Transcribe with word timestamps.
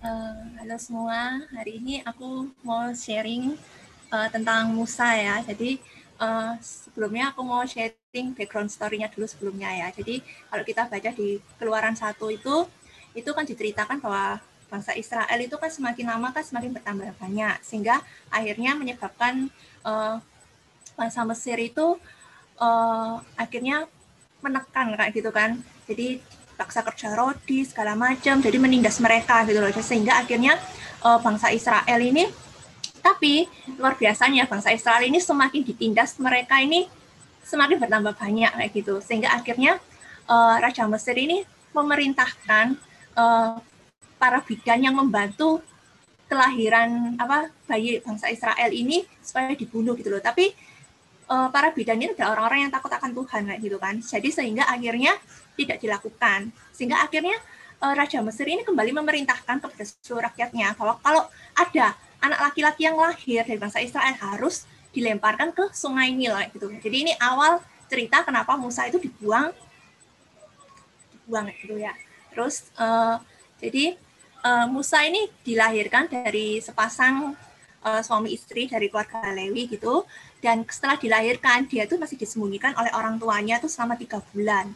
Uh, 0.00 0.32
halo 0.56 0.80
semua, 0.80 1.44
hari 1.52 1.76
ini 1.76 2.00
aku 2.08 2.48
mau 2.64 2.88
sharing 2.88 3.52
uh, 4.08 4.32
tentang 4.32 4.72
Musa 4.72 5.12
ya. 5.12 5.44
Jadi 5.44 5.76
uh, 6.16 6.56
sebelumnya 6.64 7.36
aku 7.36 7.44
mau 7.44 7.60
sharing 7.68 8.32
background 8.32 8.72
story-nya 8.72 9.12
dulu 9.12 9.28
sebelumnya 9.28 9.68
ya. 9.68 9.92
Jadi 9.92 10.24
kalau 10.48 10.64
kita 10.64 10.88
baca 10.88 11.10
di 11.12 11.36
Keluaran 11.60 11.92
satu 11.92 12.32
itu, 12.32 12.64
itu 13.12 13.28
kan 13.28 13.44
diceritakan 13.44 14.00
bahwa 14.00 14.40
bangsa 14.72 14.96
Israel 14.96 15.36
itu 15.36 15.60
kan 15.60 15.68
semakin 15.68 16.16
lama 16.16 16.32
kan 16.32 16.48
semakin 16.48 16.72
bertambah 16.80 17.12
banyak, 17.20 17.60
sehingga 17.60 18.00
akhirnya 18.32 18.72
menyebabkan 18.80 19.52
uh, 19.84 20.16
bangsa 20.96 21.28
Mesir 21.28 21.60
itu 21.60 22.00
uh, 22.56 23.20
akhirnya 23.36 23.84
menekan 24.40 24.96
kayak 24.96 25.12
gitu 25.12 25.28
kan. 25.28 25.60
Jadi 25.84 26.24
paksa 26.60 26.84
kerja 26.84 27.16
rodi 27.16 27.64
segala 27.64 27.96
macam. 27.96 28.36
Jadi 28.44 28.60
menindas 28.60 29.00
mereka 29.00 29.48
gitu 29.48 29.64
loh. 29.64 29.72
Sehingga 29.72 30.20
akhirnya 30.20 30.60
uh, 31.00 31.16
bangsa 31.24 31.48
Israel 31.56 32.00
ini 32.04 32.28
tapi 33.00 33.48
luar 33.80 33.96
biasanya 33.96 34.44
bangsa 34.44 34.76
Israel 34.76 35.00
ini 35.00 35.16
semakin 35.16 35.64
ditindas 35.64 36.20
mereka 36.20 36.60
ini 36.60 36.84
semakin 37.40 37.80
bertambah 37.80 38.12
banyak 38.12 38.52
kayak 38.52 38.72
gitu. 38.76 39.00
Sehingga 39.00 39.32
akhirnya 39.32 39.80
uh, 40.28 40.60
Raja 40.60 40.84
Mesir 40.84 41.16
ini 41.16 41.40
memerintahkan 41.72 42.76
uh, 43.16 43.56
para 44.20 44.38
bidan 44.44 44.84
yang 44.84 44.92
membantu 44.92 45.64
kelahiran 46.28 47.16
apa 47.18 47.50
bayi 47.66 47.98
bangsa 48.04 48.30
Israel 48.30 48.70
ini 48.70 49.02
supaya 49.24 49.56
dibunuh 49.56 49.96
gitu 49.96 50.12
loh. 50.12 50.20
Tapi 50.20 50.52
uh, 51.30 51.48
para 51.54 51.70
bidan 51.70 52.02
ini 52.02 52.12
adalah 52.18 52.36
orang-orang 52.36 52.66
yang 52.66 52.72
takut 52.74 52.90
akan 52.90 53.14
Tuhan 53.14 53.40
kayak 53.46 53.60
gitu 53.62 53.78
kan 53.78 53.94
jadi 54.02 54.28
sehingga 54.28 54.66
akhirnya 54.66 55.14
tidak 55.54 55.78
dilakukan. 55.78 56.50
Sehingga 56.74 57.04
akhirnya 57.04 57.36
uh, 57.84 57.92
Raja 57.92 58.24
Mesir 58.24 58.48
ini 58.48 58.64
kembali 58.64 58.96
memerintahkan 58.96 59.60
kepada 59.60 59.84
seluruh 60.00 60.24
rakyatnya 60.32 60.72
bahwa 60.76 60.96
kalau 61.04 61.22
ada 61.52 61.96
anak 62.20 62.38
laki-laki 62.50 62.84
yang 62.84 62.96
lahir 62.96 63.44
dari 63.44 63.56
bangsa 63.60 63.80
Israel 63.80 64.16
harus 64.16 64.68
dilemparkan 64.90 65.54
ke 65.54 65.70
sungai 65.72 66.12
Nil 66.12 66.34
gitu. 66.52 66.68
Jadi 66.68 66.96
ini 67.08 67.12
awal 67.20 67.62
cerita 67.86 68.26
kenapa 68.26 68.58
Musa 68.58 68.86
itu 68.88 68.98
dibuang 69.00 69.54
dibuang 71.14 71.46
gitu 71.60 71.78
ya. 71.78 71.94
Terus 72.34 72.68
uh, 72.76 73.20
jadi 73.60 73.96
uh, 74.44 74.66
Musa 74.68 75.04
ini 75.06 75.30
dilahirkan 75.46 76.10
dari 76.10 76.58
sepasang 76.60 77.36
uh, 77.84 78.00
suami 78.04 78.34
istri 78.34 78.68
dari 78.68 78.90
keluarga 78.90 79.32
Lewi 79.32 79.70
gitu 79.70 80.04
dan 80.40 80.64
setelah 80.68 80.96
dilahirkan 80.96 81.68
dia 81.68 81.84
itu 81.84 82.00
masih 82.00 82.16
disembunyikan 82.16 82.72
oleh 82.76 82.90
orang 82.96 83.20
tuanya 83.20 83.60
itu 83.60 83.68
selama 83.68 83.96
tiga 83.96 84.24
bulan 84.32 84.72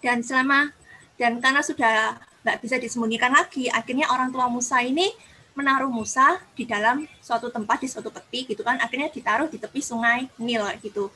dan 0.00 0.24
selama 0.24 0.72
dan 1.20 1.36
karena 1.36 1.60
sudah 1.60 2.16
nggak 2.40 2.58
bisa 2.64 2.76
disembunyikan 2.80 3.32
lagi, 3.32 3.68
akhirnya 3.68 4.08
orang 4.08 4.32
tua 4.32 4.48
Musa 4.48 4.80
ini 4.80 5.12
menaruh 5.52 5.92
Musa 5.92 6.40
di 6.56 6.64
dalam 6.64 7.04
suatu 7.20 7.52
tempat 7.52 7.84
di 7.84 7.88
suatu 7.90 8.08
peti 8.08 8.48
gitu 8.48 8.64
kan, 8.64 8.80
akhirnya 8.80 9.12
ditaruh 9.12 9.52
di 9.52 9.60
tepi 9.60 9.84
sungai 9.84 10.24
Nil 10.40 10.64
gitu. 10.80 11.12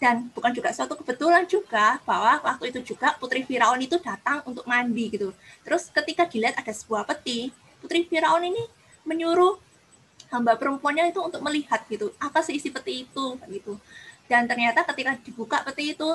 Dan 0.00 0.32
bukan 0.34 0.50
juga 0.50 0.74
suatu 0.74 0.98
kebetulan 0.98 1.46
juga 1.46 2.00
bahwa 2.02 2.42
waktu 2.42 2.74
itu 2.74 2.96
juga 2.96 3.14
putri 3.20 3.46
Firaun 3.46 3.78
itu 3.78 4.00
datang 4.02 4.42
untuk 4.48 4.66
mandi 4.66 5.12
gitu. 5.12 5.30
Terus 5.62 5.92
ketika 5.92 6.26
dilihat 6.26 6.58
ada 6.58 6.72
sebuah 6.72 7.06
peti, 7.06 7.54
putri 7.78 8.08
Firaun 8.08 8.42
ini 8.42 8.64
menyuruh 9.06 9.60
hamba 10.32 10.56
perempuannya 10.56 11.12
itu 11.12 11.20
untuk 11.20 11.44
melihat 11.44 11.84
gitu, 11.92 12.10
apa 12.16 12.40
sih 12.40 12.56
isi 12.56 12.72
peti 12.72 13.04
itu 13.04 13.36
gitu. 13.52 13.76
Dan 14.24 14.48
ternyata 14.48 14.82
ketika 14.88 15.12
dibuka 15.20 15.60
peti 15.60 15.92
itu 15.92 16.08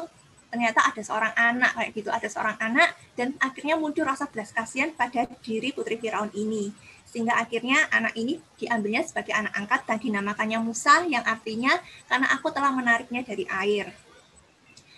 ternyata 0.49 0.79
ada 0.89 1.01
seorang 1.05 1.33
anak 1.37 1.71
kayak 1.77 1.91
gitu, 1.93 2.09
ada 2.09 2.25
seorang 2.25 2.57
anak 2.57 2.97
dan 3.13 3.37
akhirnya 3.37 3.77
muncul 3.77 4.07
rasa 4.07 4.25
belas 4.25 4.49
kasihan 4.49 4.89
pada 4.89 5.29
diri 5.45 5.69
putri 5.69 6.01
Firaun 6.01 6.33
ini. 6.33 6.73
Sehingga 7.07 7.39
akhirnya 7.39 7.87
anak 7.93 8.17
ini 8.19 8.35
diambilnya 8.59 9.05
sebagai 9.05 9.31
anak 9.31 9.53
angkat 9.55 9.81
dan 9.87 9.97
dinamakannya 10.01 10.59
Musa 10.59 11.07
yang 11.07 11.23
artinya 11.23 11.71
karena 12.09 12.27
aku 12.35 12.51
telah 12.51 12.73
menariknya 12.73 13.23
dari 13.23 13.47
air. 13.47 13.95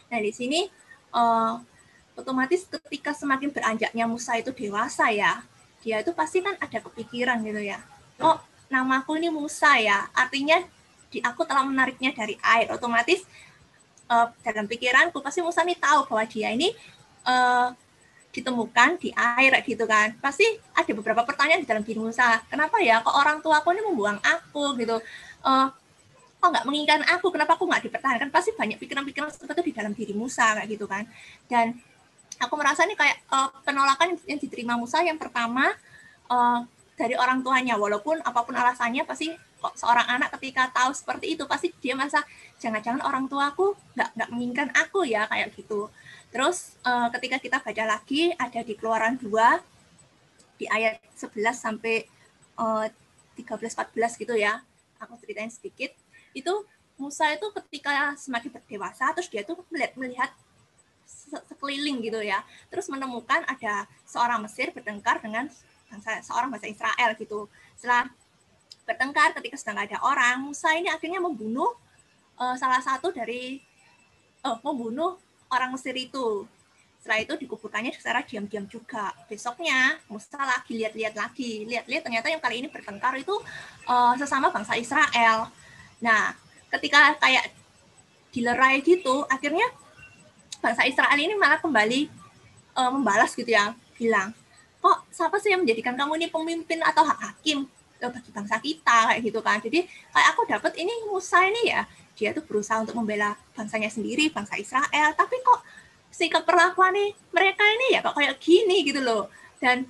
Nah, 0.10 0.18
di 0.18 0.34
sini 0.34 0.66
uh, 1.14 1.62
otomatis 2.18 2.66
ketika 2.66 3.14
semakin 3.14 3.54
beranjaknya 3.54 4.10
Musa 4.10 4.42
itu 4.42 4.50
dewasa 4.50 5.14
ya, 5.14 5.46
dia 5.86 6.02
itu 6.02 6.12
pasti 6.18 6.42
kan 6.42 6.58
ada 6.58 6.82
kepikiran 6.82 7.46
gitu 7.46 7.62
ya. 7.62 7.78
Oh, 8.20 8.42
namaku 8.70 9.18
ini 9.18 9.34
Musa 9.34 9.76
ya, 9.82 10.08
artinya 10.14 10.62
di 11.10 11.20
aku 11.20 11.42
telah 11.44 11.66
menariknya 11.66 12.14
dari 12.14 12.38
air. 12.40 12.70
Otomatis 12.70 13.26
uh, 14.10 14.30
dalam 14.46 14.70
pikiranku 14.70 15.20
pasti 15.20 15.42
Musa 15.42 15.66
nih 15.66 15.78
tahu 15.78 16.06
bahwa 16.06 16.24
dia 16.30 16.54
ini 16.54 16.70
uh, 17.26 17.74
ditemukan 18.30 19.02
di 19.02 19.10
air 19.14 19.52
gitu 19.66 19.86
kan. 19.90 20.14
Pasti 20.22 20.46
ada 20.78 20.92
beberapa 20.94 21.26
pertanyaan 21.26 21.66
di 21.66 21.68
dalam 21.68 21.82
diri 21.82 21.98
Musa. 21.98 22.42
Kenapa 22.46 22.78
ya 22.78 23.02
kok 23.02 23.14
orang 23.14 23.42
tua 23.42 23.62
aku 23.62 23.74
ini 23.74 23.82
membuang 23.82 24.22
aku 24.22 24.78
gitu? 24.78 25.02
Uh, 25.42 25.68
kok 26.38 26.50
nggak 26.54 26.66
menginginkan 26.70 27.02
aku? 27.10 27.34
Kenapa 27.34 27.58
aku 27.58 27.66
nggak 27.66 27.90
dipertahankan? 27.90 28.30
Pasti 28.30 28.54
banyak 28.54 28.78
pikiran-pikiran 28.78 29.34
seperti 29.34 29.52
itu 29.58 29.64
di 29.70 29.74
dalam 29.74 29.92
diri 29.98 30.14
Musa 30.14 30.54
kayak 30.62 30.70
gitu 30.70 30.86
kan. 30.86 31.10
Dan 31.50 31.74
aku 32.38 32.54
merasa 32.54 32.86
ini 32.86 32.94
kayak 32.94 33.18
uh, 33.34 33.50
penolakan 33.66 34.16
yang 34.30 34.40
diterima 34.40 34.78
Musa 34.78 35.02
yang 35.02 35.18
pertama 35.18 35.74
uh, 36.30 36.64
dari 37.00 37.16
orang 37.16 37.40
tuanya. 37.40 37.80
Walaupun 37.80 38.20
apa 38.20 38.44
pun 38.44 38.52
alasannya 38.52 39.08
pasti 39.08 39.32
kok 39.32 39.76
seorang 39.80 40.20
anak 40.20 40.36
ketika 40.36 40.68
tahu 40.76 40.92
seperti 40.92 41.40
itu 41.40 41.44
pasti 41.48 41.72
dia 41.80 41.96
masa 41.96 42.24
jangan-jangan 42.60 43.04
orang 43.04 43.28
tuaku 43.28 43.76
nggak 43.96 44.10
nggak 44.16 44.30
menginginkan 44.36 44.70
aku 44.76 45.08
ya 45.08 45.24
kayak 45.32 45.56
gitu. 45.56 45.88
Terus 46.30 46.76
uh, 46.84 47.08
ketika 47.16 47.40
kita 47.40 47.58
baca 47.64 47.84
lagi 47.88 48.36
ada 48.36 48.60
di 48.60 48.76
keluaran 48.76 49.16
2 49.16 49.32
di 50.60 50.68
ayat 50.68 51.00
11 51.16 51.56
sampai 51.56 52.04
uh, 52.60 52.92
13 53.40 53.56
14 53.56 54.20
gitu 54.20 54.36
ya. 54.36 54.60
Aku 55.00 55.16
ceritain 55.24 55.48
sedikit. 55.48 55.96
Itu 56.36 56.68
Musa 57.00 57.32
itu 57.32 57.48
ketika 57.56 58.12
semakin 58.20 58.52
berdewasa 58.52 59.16
terus 59.16 59.32
dia 59.32 59.48
tuh 59.48 59.64
melihat 59.72 59.96
melihat 59.96 60.32
sekeliling 61.48 62.04
gitu 62.04 62.20
ya. 62.20 62.44
Terus 62.68 62.92
menemukan 62.92 63.48
ada 63.48 63.88
seorang 64.04 64.44
Mesir 64.44 64.76
bertengkar 64.76 65.24
dengan 65.24 65.48
bangsa 65.90 66.22
seorang 66.22 66.54
bangsa 66.54 66.70
Israel 66.70 67.18
gitu 67.18 67.50
setelah 67.76 68.06
bertengkar 68.90 69.38
ketika 69.38 69.54
sedang 69.54 69.86
ada 69.86 70.02
orang, 70.02 70.50
Musa 70.50 70.74
ini 70.74 70.90
akhirnya 70.90 71.22
membunuh 71.22 71.70
uh, 72.42 72.58
salah 72.58 72.82
satu 72.82 73.14
dari 73.14 73.62
uh, 74.42 74.58
membunuh 74.66 75.22
orang 75.54 75.70
Mesir 75.78 75.94
itu. 75.94 76.50
Setelah 77.00 77.22
itu 77.22 77.34
dikuburkannya 77.38 77.94
secara 77.94 78.26
diam-diam 78.26 78.66
juga. 78.66 79.14
Besoknya 79.30 80.02
Musa 80.10 80.42
lagi 80.42 80.74
lihat-lihat 80.74 81.14
lagi, 81.14 81.70
lihat-lihat 81.70 82.02
ternyata 82.02 82.28
yang 82.34 82.42
kali 82.42 82.66
ini 82.66 82.68
bertengkar 82.68 83.14
itu 83.16 83.38
uh, 83.86 84.18
sesama 84.18 84.50
bangsa 84.50 84.74
Israel. 84.74 85.54
Nah, 86.02 86.34
ketika 86.74 87.14
kayak 87.22 87.54
dilerai 88.34 88.82
gitu, 88.82 89.24
akhirnya 89.30 89.70
bangsa 90.60 90.84
Israel 90.90 91.16
ini 91.16 91.38
malah 91.38 91.62
kembali 91.62 92.10
uh, 92.74 92.92
membalas 92.92 93.32
gitu 93.38 93.54
ya, 93.54 93.72
bilang, 93.96 94.34
kok 94.80 94.98
siapa 95.12 95.36
sih 95.44 95.52
yang 95.52 95.62
menjadikan 95.68 95.96
kamu 96.00 96.20
ini 96.20 96.28
pemimpin 96.32 96.80
atau 96.84 97.04
hakim? 97.04 97.68
bagi 98.08 98.32
bangsa 98.32 98.56
kita 98.64 99.12
kayak 99.12 99.20
gitu 99.28 99.40
kan. 99.44 99.60
Jadi 99.60 99.84
kayak 99.84 100.28
aku 100.32 100.48
dapat 100.48 100.72
ini 100.80 100.94
Musa 101.12 101.44
ini 101.44 101.76
ya 101.76 101.84
dia 102.16 102.32
tuh 102.32 102.48
berusaha 102.48 102.80
untuk 102.80 102.96
membela 102.96 103.36
bangsanya 103.52 103.92
sendiri 103.92 104.32
bangsa 104.32 104.56
Israel. 104.56 105.12
Tapi 105.20 105.36
kok 105.44 105.60
sikap 106.08 106.48
perlakuan 106.48 106.96
nih 106.96 107.12
mereka 107.36 107.64
ini 107.68 108.00
ya 108.00 108.00
kok 108.00 108.16
kayak 108.16 108.40
gini 108.40 108.88
gitu 108.88 109.04
loh. 109.04 109.28
Dan 109.60 109.84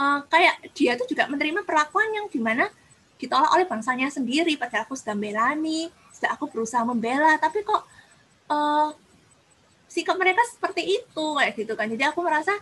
uh, 0.00 0.24
kayak 0.32 0.72
dia 0.72 0.96
tuh 0.96 1.04
juga 1.04 1.28
menerima 1.28 1.68
perlakuan 1.68 2.08
yang 2.16 2.32
di 2.32 2.40
mana 2.40 2.72
ditolak 3.20 3.52
oleh 3.52 3.68
bangsanya 3.68 4.08
sendiri. 4.08 4.56
Padahal 4.56 4.88
aku 4.88 4.96
sudah 4.96 5.12
belani 5.12 5.92
sudah 6.16 6.32
aku 6.32 6.48
berusaha 6.48 6.80
membela. 6.88 7.36
Tapi 7.36 7.60
kok 7.60 7.82
uh, 8.48 8.88
sikap 9.92 10.16
mereka 10.16 10.40
seperti 10.48 10.96
itu 10.96 11.26
kayak 11.36 11.52
gitu 11.60 11.76
kan. 11.76 11.92
Jadi 11.92 12.08
aku 12.08 12.24
merasa 12.24 12.56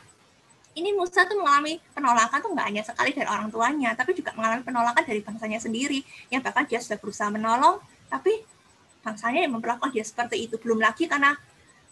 ini 0.81 0.97
Musa 0.97 1.29
tuh 1.29 1.37
mengalami 1.37 1.77
penolakan 1.93 2.39
tuh 2.41 2.51
nggak 2.57 2.67
hanya 2.73 2.83
sekali 2.83 3.13
dari 3.13 3.29
orang 3.29 3.53
tuanya, 3.53 3.93
tapi 3.93 4.17
juga 4.17 4.33
mengalami 4.33 4.65
penolakan 4.65 5.05
dari 5.05 5.21
bangsanya 5.21 5.61
sendiri, 5.61 6.01
yang 6.33 6.41
bahkan 6.41 6.65
dia 6.65 6.81
sudah 6.81 6.97
berusaha 6.97 7.29
menolong, 7.29 7.79
tapi 8.09 8.41
bangsanya 9.05 9.45
yang 9.45 9.53
memperlakukan 9.55 9.93
dia 9.93 10.05
seperti 10.05 10.49
itu. 10.49 10.57
Belum 10.57 10.81
lagi 10.81 11.05
karena 11.05 11.37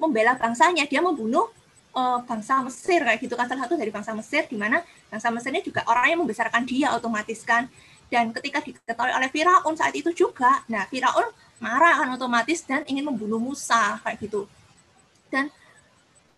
membela 0.00 0.34
bangsanya, 0.34 0.88
dia 0.88 1.04
membunuh 1.04 1.52
uh, 1.92 2.18
bangsa 2.24 2.64
Mesir 2.64 3.04
kayak 3.04 3.20
gitu 3.20 3.34
kan 3.36 3.46
salah 3.46 3.68
satu 3.68 3.76
dari 3.76 3.92
bangsa 3.92 4.16
Mesir, 4.16 4.48
di 4.48 4.56
mana 4.56 4.80
bangsa 5.12 5.28
Mesir 5.28 5.52
ini 5.52 5.62
juga 5.62 5.84
orang 5.86 6.16
yang 6.16 6.20
membesarkan 6.24 6.62
dia 6.64 6.92
otomatis 6.96 7.44
kan. 7.44 7.68
Dan 8.08 8.32
ketika 8.32 8.64
diketahui 8.64 9.12
oleh 9.12 9.28
Firaun 9.28 9.76
saat 9.76 9.92
itu 9.92 10.08
juga, 10.16 10.64
nah 10.72 10.88
Firaun 10.88 11.28
marah 11.60 12.00
kan 12.00 12.08
otomatis 12.16 12.64
dan 12.64 12.80
ingin 12.88 13.04
membunuh 13.04 13.36
Musa 13.36 14.00
kayak 14.00 14.16
gitu. 14.24 14.48
Dan 15.28 15.52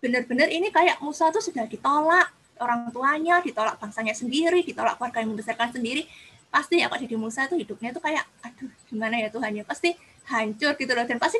benar-benar 0.01 0.49
ini 0.51 0.67
kayak 0.73 0.99
Musa 0.99 1.29
tuh 1.31 1.39
sudah 1.39 1.69
ditolak 1.69 2.27
orang 2.61 2.93
tuanya, 2.93 3.41
ditolak 3.41 3.81
bangsanya 3.81 4.13
sendiri, 4.13 4.61
ditolak 4.61 5.01
keluarga 5.01 5.25
yang 5.25 5.33
membesarkan 5.33 5.73
sendiri. 5.73 6.05
Pasti 6.53 6.79
ya 6.79 6.87
kok 6.87 7.01
jadi 7.01 7.15
Musa 7.17 7.49
tuh 7.49 7.57
hidupnya 7.57 7.89
tuh 7.89 8.03
kayak 8.03 8.23
aduh 8.45 8.69
gimana 8.85 9.17
ya 9.17 9.33
Tuhan 9.33 9.51
ya 9.57 9.63
pasti 9.65 9.97
hancur 10.29 10.77
gitu 10.77 10.91
loh 10.93 11.07
dan 11.07 11.17
pasti 11.17 11.39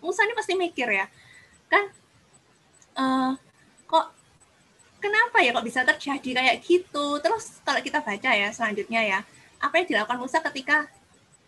Musa 0.00 0.22
ini 0.22 0.34
pasti 0.38 0.54
mikir 0.54 0.86
ya 0.86 1.06
kan 1.66 1.84
uh, 2.94 3.32
kok 3.90 4.06
kenapa 5.02 5.38
ya 5.44 5.54
kok 5.54 5.66
bisa 5.66 5.80
terjadi 5.86 6.30
kayak 6.42 6.56
gitu? 6.64 7.06
Terus 7.22 7.62
kalau 7.62 7.80
kita 7.84 8.02
baca 8.02 8.30
ya 8.32 8.48
selanjutnya 8.50 9.00
ya, 9.04 9.18
apa 9.62 9.74
yang 9.78 9.86
dilakukan 9.86 10.18
Musa 10.18 10.38
ketika 10.42 10.88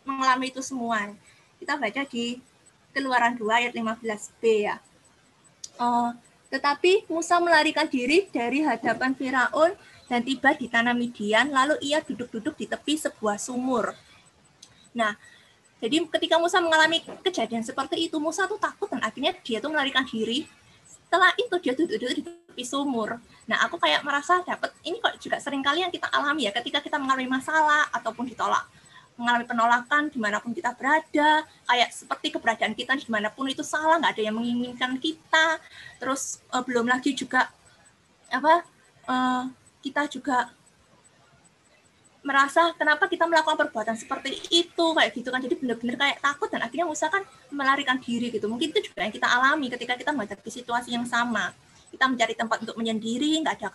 mengalami 0.07 0.53
itu 0.53 0.63
semua? 0.63 1.11
Kita 1.59 1.75
baca 1.75 2.03
di 2.07 2.39
Keluaran 2.95 3.37
2 3.37 3.47
ayat 3.51 3.73
15b 3.75 4.43
ya. 4.65 4.77
Uh, 5.79 6.11
tetapi 6.49 7.09
Musa 7.13 7.37
melarikan 7.41 7.85
diri 7.85 8.25
dari 8.33 8.65
hadapan 8.65 9.13
Firaun 9.13 9.77
dan 10.09 10.25
tiba 10.25 10.57
di 10.57 10.67
tanah 10.73 10.97
Midian, 10.97 11.53
lalu 11.53 11.77
ia 11.85 12.01
duduk-duduk 12.01 12.57
di 12.57 12.65
tepi 12.65 12.97
sebuah 12.97 13.37
sumur. 13.37 13.93
Nah, 14.97 15.13
jadi 15.79 16.01
ketika 16.09 16.41
Musa 16.41 16.65
mengalami 16.65 17.05
kejadian 17.21 17.61
seperti 17.61 18.09
itu, 18.09 18.17
Musa 18.17 18.49
tuh 18.49 18.57
takut 18.57 18.89
dan 18.89 19.05
akhirnya 19.05 19.37
dia 19.45 19.61
tuh 19.61 19.69
melarikan 19.69 20.09
diri. 20.09 20.49
Setelah 20.89 21.37
itu 21.37 21.55
dia 21.61 21.77
duduk-duduk 21.77 22.13
di 22.17 22.23
tepi 22.25 22.65
sumur. 22.65 23.21
Nah, 23.45 23.69
aku 23.69 23.77
kayak 23.77 24.01
merasa 24.01 24.41
dapat 24.41 24.73
ini 24.89 24.97
kok 25.05 25.21
juga 25.21 25.37
sering 25.45 25.61
kali 25.61 25.85
yang 25.85 25.93
kita 25.93 26.09
alami 26.09 26.49
ya 26.49 26.53
ketika 26.57 26.81
kita 26.81 26.97
mengalami 26.97 27.29
masalah 27.29 27.85
ataupun 27.93 28.25
ditolak 28.25 28.65
mengalami 29.19 29.45
penolakan 29.45 30.09
di 30.09 30.19
mana 30.23 30.39
pun 30.39 30.55
kita 30.55 30.71
berada, 30.79 31.43
kayak 31.43 31.91
seperti 31.91 32.31
keberadaan 32.31 32.73
kita 32.79 32.95
di 32.95 33.11
mana 33.11 33.29
pun 33.35 33.51
itu 33.51 33.67
salah, 33.67 33.99
nggak 33.99 34.15
ada 34.15 34.23
yang 34.23 34.39
menginginkan 34.39 34.95
kita. 35.03 35.59
Terus 35.99 36.39
uh, 36.55 36.63
belum 36.63 36.87
lagi 36.87 37.13
juga 37.19 37.51
apa 38.31 38.63
uh, 39.11 39.51
kita 39.83 40.07
juga 40.07 40.55
merasa 42.23 42.77
kenapa 42.77 43.09
kita 43.09 43.25
melakukan 43.25 43.57
perbuatan 43.57 43.97
seperti 43.99 44.39
itu 44.55 44.87
kayak 44.95 45.11
gitu 45.11 45.29
kan. 45.35 45.43
Jadi 45.43 45.55
benar-benar 45.59 45.97
kayak 45.99 46.19
takut 46.23 46.49
dan 46.53 46.63
akhirnya 46.63 46.87
usahakan 46.87 47.27
melarikan 47.51 47.99
diri 47.99 48.31
gitu. 48.31 48.47
Mungkin 48.47 48.71
itu 48.71 48.91
juga 48.93 49.03
yang 49.03 49.15
kita 49.15 49.27
alami 49.27 49.67
ketika 49.67 49.99
kita 49.99 50.15
menghadapi 50.15 50.51
situasi 50.51 50.95
yang 50.95 51.09
sama. 51.09 51.51
Kita 51.89 52.07
mencari 52.07 52.39
tempat 52.39 52.63
untuk 52.63 52.77
menyendiri 52.79 53.43
nggak 53.43 53.55
ada 53.59 53.69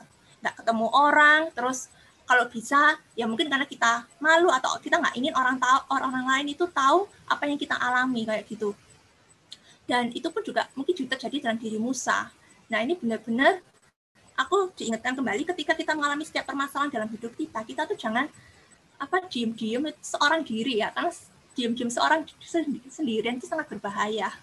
nggak 0.44 0.56
ketemu 0.60 0.88
orang 0.92 1.42
terus 1.56 1.88
kalau 2.34 2.50
bisa 2.50 2.98
ya 3.14 3.30
mungkin 3.30 3.46
karena 3.46 3.62
kita 3.70 4.10
malu 4.18 4.50
atau 4.50 4.82
kita 4.82 4.98
nggak 4.98 5.14
ingin 5.22 5.38
orang 5.38 5.62
tahu 5.62 5.86
orang 5.94 6.10
orang 6.10 6.26
lain 6.34 6.58
itu 6.58 6.66
tahu 6.66 7.06
apa 7.30 7.46
yang 7.46 7.62
kita 7.62 7.78
alami 7.78 8.26
kayak 8.26 8.50
gitu. 8.50 8.74
Dan 9.86 10.10
itu 10.10 10.34
pun 10.34 10.42
juga 10.42 10.66
mungkin 10.74 10.98
juga 10.98 11.14
terjadi 11.14 11.46
dalam 11.46 11.62
diri 11.62 11.78
Musa. 11.78 12.34
Nah 12.74 12.82
ini 12.82 12.98
benar-benar 12.98 13.62
aku 14.34 14.74
diingatkan 14.74 15.14
kembali 15.14 15.46
ketika 15.46 15.78
kita 15.78 15.94
mengalami 15.94 16.26
setiap 16.26 16.50
permasalahan 16.50 16.90
dalam 16.90 17.06
hidup 17.14 17.38
kita 17.38 17.62
kita 17.62 17.86
tuh 17.86 17.94
jangan 18.02 18.26
apa 18.98 19.30
diem-diem 19.30 19.94
seorang 20.02 20.42
diri 20.42 20.82
ya 20.82 20.90
karena 20.90 21.14
diem-diem 21.54 21.94
seorang 21.94 22.26
sendirian 22.90 23.38
itu 23.38 23.46
sangat 23.46 23.70
berbahaya. 23.70 24.34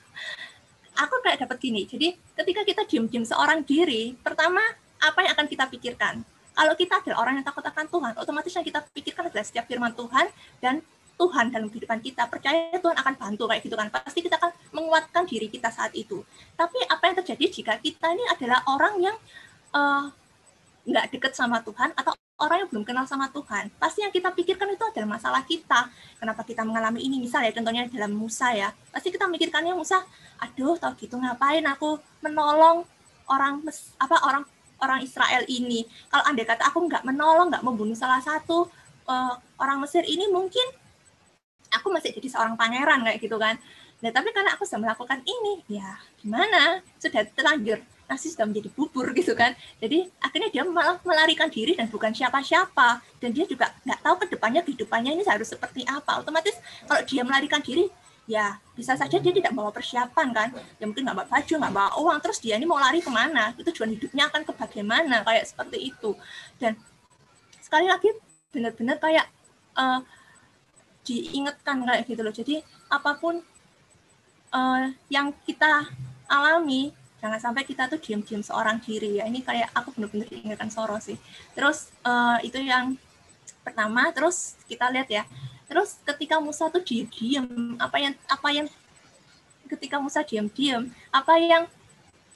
Aku 0.95 1.19
kayak 1.27 1.43
dapat 1.43 1.59
gini 1.59 1.91
jadi 1.91 2.15
ketika 2.39 2.63
kita 2.63 2.83
diem-diem 2.87 3.27
seorang 3.27 3.67
diri 3.67 4.15
pertama 4.23 4.63
apa 5.03 5.27
yang 5.27 5.35
akan 5.35 5.51
kita 5.51 5.67
pikirkan 5.67 6.23
kalau 6.61 6.77
kita 6.77 7.01
adalah 7.01 7.25
orang 7.25 7.41
yang 7.41 7.47
takut 7.49 7.65
akan 7.65 7.89
Tuhan, 7.89 8.13
otomatis 8.21 8.53
yang 8.53 8.61
kita 8.69 8.85
pikirkan 8.93 9.33
adalah 9.33 9.49
setiap 9.49 9.65
firman 9.65 9.97
Tuhan 9.97 10.29
dan 10.61 10.85
Tuhan 11.17 11.49
dalam 11.49 11.73
kehidupan 11.73 12.05
kita. 12.05 12.29
Percaya 12.29 12.77
Tuhan 12.77 13.01
akan 13.01 13.15
bantu 13.17 13.49
kayak 13.49 13.65
gitu 13.65 13.81
kan. 13.81 13.89
Pasti 13.89 14.21
kita 14.21 14.37
akan 14.37 14.53
menguatkan 14.77 15.25
diri 15.25 15.49
kita 15.49 15.73
saat 15.73 15.97
itu. 15.97 16.21
Tapi 16.61 16.85
apa 16.85 17.01
yang 17.09 17.17
terjadi 17.25 17.45
jika 17.49 17.81
kita 17.81 18.13
ini 18.13 18.29
adalah 18.29 18.61
orang 18.69 19.01
yang 19.01 19.17
uh, 19.73 20.13
nggak 20.85 21.17
deket 21.17 21.33
sama 21.33 21.65
Tuhan 21.65 21.97
atau 21.97 22.13
orang 22.45 22.65
yang 22.65 22.69
belum 22.69 22.85
kenal 22.85 23.09
sama 23.09 23.33
Tuhan. 23.33 23.73
Pasti 23.81 24.05
yang 24.05 24.13
kita 24.13 24.29
pikirkan 24.29 24.69
itu 24.69 24.85
adalah 24.85 25.17
masalah 25.17 25.41
kita. 25.49 25.89
Kenapa 26.21 26.45
kita 26.45 26.61
mengalami 26.69 27.01
ini? 27.01 27.25
Misalnya 27.25 27.57
contohnya 27.57 27.89
dalam 27.89 28.13
Musa 28.13 28.53
ya. 28.53 28.69
Pasti 28.93 29.09
kita 29.09 29.25
mikirkannya 29.33 29.73
Musa, 29.73 30.05
aduh 30.37 30.77
tau 30.77 30.93
gitu 31.01 31.17
ngapain 31.17 31.65
aku 31.65 31.97
menolong 32.21 32.85
orang 33.33 33.65
apa 33.97 34.17
orang 34.29 34.45
orang 34.81 35.01
Israel 35.05 35.45
ini. 35.47 35.87
Kalau 36.11 36.25
anda 36.27 36.43
kata 36.45 36.69
aku 36.73 36.85
nggak 36.89 37.05
menolong, 37.07 37.53
nggak 37.53 37.65
membunuh 37.65 37.97
salah 37.97 38.21
satu 38.21 38.69
uh, 39.07 39.35
orang 39.61 39.79
Mesir 39.81 40.05
ini, 40.05 40.29
mungkin 40.29 40.65
aku 41.71 41.89
masih 41.95 42.11
jadi 42.17 42.29
seorang 42.33 42.59
pangeran 42.59 43.07
kayak 43.07 43.21
gitu 43.23 43.37
kan. 43.39 43.57
Nah, 44.01 44.11
tapi 44.11 44.33
karena 44.33 44.57
aku 44.57 44.65
sudah 44.65 44.81
melakukan 44.81 45.21
ini, 45.29 45.61
ya 45.69 46.01
gimana? 46.19 46.81
Sudah 46.97 47.21
terlanjur 47.37 47.85
nasi 48.11 48.27
sudah 48.27 48.43
menjadi 48.51 48.75
bubur 48.75 49.15
gitu 49.15 49.39
kan. 49.39 49.55
Jadi 49.79 50.11
akhirnya 50.19 50.51
dia 50.51 50.67
malah 50.67 50.99
melarikan 51.07 51.47
diri 51.47 51.79
dan 51.79 51.87
bukan 51.87 52.11
siapa-siapa. 52.11 52.99
Dan 53.23 53.31
dia 53.31 53.47
juga 53.47 53.71
nggak 53.87 54.01
tahu 54.03 54.15
ke 54.19 54.27
depannya 54.35 54.67
kehidupannya 54.67 55.15
ini 55.15 55.23
harus 55.23 55.55
seperti 55.55 55.87
apa. 55.87 56.19
Otomatis 56.19 56.59
kalau 56.91 57.07
dia 57.07 57.23
melarikan 57.23 57.63
diri, 57.63 57.87
ya 58.31 58.63
bisa 58.79 58.95
saja 58.95 59.19
dia 59.19 59.35
tidak 59.35 59.51
bawa 59.51 59.75
persiapan 59.75 60.29
kan? 60.31 60.49
Ya 60.79 60.87
mungkin 60.87 61.03
nggak 61.03 61.19
bawa 61.19 61.27
baju 61.27 61.55
nggak 61.59 61.75
bawa 61.75 61.91
uang. 61.99 62.19
Terus 62.23 62.39
dia 62.39 62.55
ini 62.55 62.67
mau 62.71 62.79
lari 62.79 63.03
ke 63.03 63.11
mana? 63.11 63.51
Itu 63.59 63.67
tujuan 63.75 63.91
hidupnya 63.99 64.31
akan 64.31 64.47
ke 64.47 64.53
bagaimana? 64.55 65.27
Kayak 65.27 65.51
seperti 65.51 65.91
itu. 65.91 66.15
Dan 66.63 66.79
sekali 67.59 67.91
lagi 67.91 68.15
benar-benar 68.55 69.03
kayak 69.03 69.27
uh, 69.75 70.01
diingatkan 71.03 71.83
kayak 71.83 72.07
gitu 72.07 72.23
loh. 72.23 72.35
Jadi 72.35 72.63
apa 72.87 73.19
pun 73.19 73.43
uh, 74.55 74.85
yang 75.11 75.35
kita 75.43 75.91
alami 76.31 76.95
jangan 77.21 77.37
sampai 77.37 77.69
kita 77.69 77.91
tuh 77.91 77.99
diam-diam 77.99 78.47
seorang 78.47 78.79
diri. 78.79 79.19
Ya 79.19 79.27
ini 79.27 79.43
kayak 79.43 79.75
aku 79.75 79.99
benar-benar 79.99 80.31
ingatkan 80.31 80.71
Soro 80.71 81.03
sih. 81.03 81.19
Terus 81.59 81.91
uh, 82.07 82.39
itu 82.47 82.63
yang 82.63 82.95
pertama. 83.67 84.09
Terus 84.15 84.55
kita 84.71 84.89
lihat 84.89 85.11
ya 85.11 85.27
Terus 85.71 86.03
ketika 86.03 86.43
Musa 86.43 86.67
tuh 86.67 86.83
diam-diam, 86.83 87.79
apa 87.79 87.97
yang 88.03 88.15
apa 88.27 88.49
yang 88.51 88.67
ketika 89.71 90.03
Musa 90.03 90.27
diam-diam, 90.27 90.91
apa 91.15 91.39
yang 91.39 91.71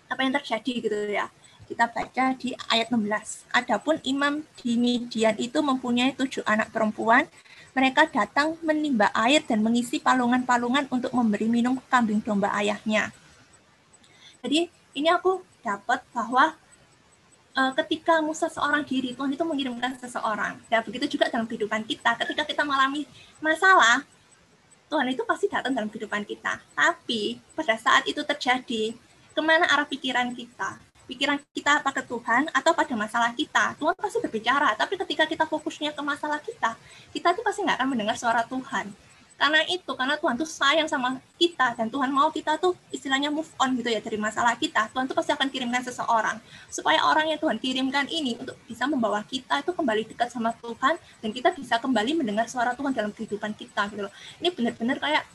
apa 0.06 0.20
yang 0.22 0.32
terjadi 0.38 0.72
gitu 0.86 0.98
ya. 1.10 1.26
Kita 1.66 1.90
baca 1.90 2.36
di 2.38 2.54
ayat 2.70 2.94
16. 2.94 3.50
Adapun 3.50 3.98
imam 4.06 4.46
di 4.62 4.78
Midian 4.78 5.34
itu 5.34 5.58
mempunyai 5.58 6.14
tujuh 6.14 6.46
anak 6.46 6.70
perempuan. 6.70 7.26
Mereka 7.74 8.14
datang 8.14 8.54
menimba 8.62 9.10
air 9.10 9.42
dan 9.42 9.58
mengisi 9.64 9.98
palungan-palungan 9.98 10.86
untuk 10.94 11.10
memberi 11.10 11.50
minum 11.50 11.82
kambing 11.90 12.22
domba 12.22 12.54
ayahnya. 12.54 13.10
Jadi 14.46 14.70
ini 14.94 15.08
aku 15.10 15.42
dapat 15.66 16.06
bahwa 16.14 16.54
uh, 17.54 17.72
ketika 17.82 18.20
Musa 18.20 18.50
seorang 18.50 18.82
diri, 18.84 19.14
Tuhan 19.14 19.32
itu 19.32 19.44
mengirimkan 19.46 19.94
seseorang. 19.96 20.58
Dan 20.66 20.82
begitu 20.84 21.16
juga 21.16 21.30
dalam 21.30 21.46
kehidupan 21.46 21.86
kita. 21.86 22.18
Ketika 22.18 22.42
kita 22.44 22.62
mengalami 22.66 23.06
masalah, 23.38 24.02
Tuhan 24.90 25.06
itu 25.10 25.22
pasti 25.24 25.46
datang 25.48 25.72
dalam 25.72 25.88
kehidupan 25.88 26.26
kita. 26.26 26.60
Tapi 26.74 27.40
pada 27.56 27.74
saat 27.78 28.04
itu 28.04 28.20
terjadi, 28.20 28.94
ke 29.34 29.40
mana 29.42 29.66
arah 29.70 29.86
pikiran 29.88 30.30
kita? 30.34 30.78
Pikiran 31.04 31.36
kita 31.52 31.84
ke 31.84 32.02
Tuhan 32.06 32.48
atau 32.54 32.72
pada 32.72 32.94
masalah 32.96 33.32
kita? 33.34 33.76
Tuhan 33.76 33.96
pasti 33.98 34.18
berbicara. 34.22 34.72
Tapi 34.78 34.94
ketika 35.00 35.24
kita 35.26 35.44
fokusnya 35.44 35.92
ke 35.92 36.02
masalah 36.04 36.40
kita, 36.40 36.78
kita 37.12 37.34
itu 37.34 37.42
pasti 37.42 37.60
nggak 37.66 37.76
akan 37.82 37.88
mendengar 37.90 38.16
suara 38.16 38.46
Tuhan 38.46 38.88
karena 39.34 39.66
itu 39.66 39.90
karena 39.98 40.14
Tuhan 40.14 40.38
tuh 40.38 40.46
sayang 40.46 40.86
sama 40.86 41.18
kita 41.34 41.74
dan 41.74 41.90
Tuhan 41.90 42.06
mau 42.14 42.30
kita 42.30 42.54
tuh 42.54 42.78
istilahnya 42.94 43.34
move 43.34 43.50
on 43.58 43.74
gitu 43.74 43.90
ya 43.90 43.98
dari 43.98 44.14
masalah 44.14 44.54
kita. 44.54 44.86
Tuhan 44.94 45.10
tuh 45.10 45.16
pasti 45.18 45.34
akan 45.34 45.50
kirimkan 45.50 45.82
seseorang 45.82 46.38
supaya 46.70 47.02
orang 47.02 47.34
yang 47.34 47.40
Tuhan 47.42 47.58
kirimkan 47.58 48.06
ini 48.06 48.38
untuk 48.38 48.54
bisa 48.70 48.86
membawa 48.86 49.26
kita 49.26 49.58
itu 49.58 49.74
kembali 49.74 50.06
dekat 50.06 50.30
sama 50.30 50.54
Tuhan 50.62 50.94
dan 50.96 51.30
kita 51.34 51.50
bisa 51.50 51.82
kembali 51.82 52.14
mendengar 52.14 52.46
suara 52.46 52.78
Tuhan 52.78 52.94
dalam 52.94 53.10
kehidupan 53.10 53.58
kita 53.58 53.90
gitu 53.90 54.06
loh. 54.06 54.12
Ini 54.38 54.54
benar-benar 54.54 55.02
kayak 55.02 55.26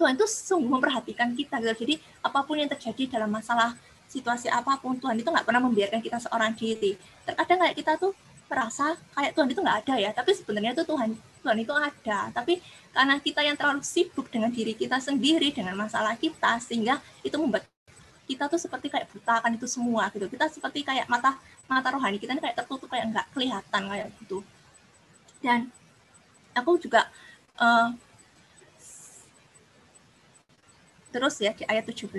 Tuhan 0.00 0.16
tuh 0.16 0.24
sungguh 0.24 0.72
memperhatikan 0.72 1.36
kita 1.36 1.60
gitu 1.60 1.84
jadi 1.84 1.94
apa 2.24 2.40
pun 2.40 2.56
yang 2.56 2.72
terjadi 2.72 3.20
dalam 3.20 3.28
masalah 3.28 3.76
situasi 4.08 4.48
apa 4.48 4.80
pun 4.80 4.96
Tuhan 4.96 5.20
itu 5.20 5.28
nggak 5.28 5.44
pernah 5.44 5.60
membiarkan 5.60 6.00
kita 6.00 6.24
seorang 6.24 6.56
diri. 6.56 6.96
Terkadang 7.28 7.68
kayak 7.68 7.76
kita 7.76 7.92
tuh 8.00 8.16
merasa 8.50 8.98
kayak 9.14 9.36
Tuhan 9.36 9.48
itu 9.52 9.60
nggak 9.62 9.78
ada 9.86 9.94
ya 10.02 10.10
tapi 10.10 10.34
sebenarnya 10.34 10.74
itu 10.74 10.82
Tuhan 10.82 11.14
Tuhan 11.40 11.58
itu 11.58 11.72
ada. 11.72 12.30
Tapi 12.30 12.60
karena 12.92 13.16
kita 13.18 13.40
yang 13.42 13.56
terlalu 13.56 13.82
sibuk 13.82 14.28
dengan 14.28 14.52
diri 14.52 14.76
kita 14.76 15.00
sendiri 15.00 15.50
dengan 15.50 15.74
masalah 15.74 16.14
kita 16.14 16.60
sehingga 16.62 17.00
itu 17.24 17.34
membuat 17.40 17.66
kita 18.30 18.46
tuh 18.46 18.62
seperti 18.62 18.86
kayak 18.86 19.10
buta 19.10 19.42
akan 19.42 19.58
itu 19.58 19.66
semua 19.66 20.06
gitu. 20.14 20.28
Kita 20.30 20.46
seperti 20.46 20.86
kayak 20.86 21.10
mata 21.10 21.34
mata 21.66 21.88
rohani 21.90 22.20
kita 22.20 22.36
ini 22.36 22.42
kayak 22.44 22.62
tertutup 22.62 22.86
kayak 22.86 23.10
nggak 23.10 23.26
kelihatan 23.34 23.82
kayak 23.90 24.08
gitu. 24.22 24.38
Dan 25.40 25.72
aku 26.54 26.78
juga 26.78 27.08
uh, 27.58 27.90
terus 31.10 31.42
ya 31.42 31.50
di 31.56 31.66
ayat 31.66 31.82
17 31.88 32.12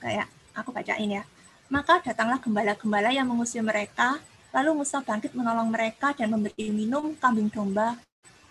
kayak 0.00 0.26
aku 0.56 0.70
bacain 0.72 1.10
ya. 1.10 1.24
Maka 1.70 2.02
datanglah 2.02 2.42
gembala-gembala 2.42 3.14
yang 3.14 3.30
mengusir 3.30 3.62
mereka 3.62 4.18
Lalu 4.50 4.82
Musa 4.82 4.98
bangkit 4.98 5.30
menolong 5.38 5.70
mereka 5.70 6.10
dan 6.10 6.34
memberi 6.34 6.74
minum 6.74 7.14
kambing 7.14 7.46
domba 7.46 7.94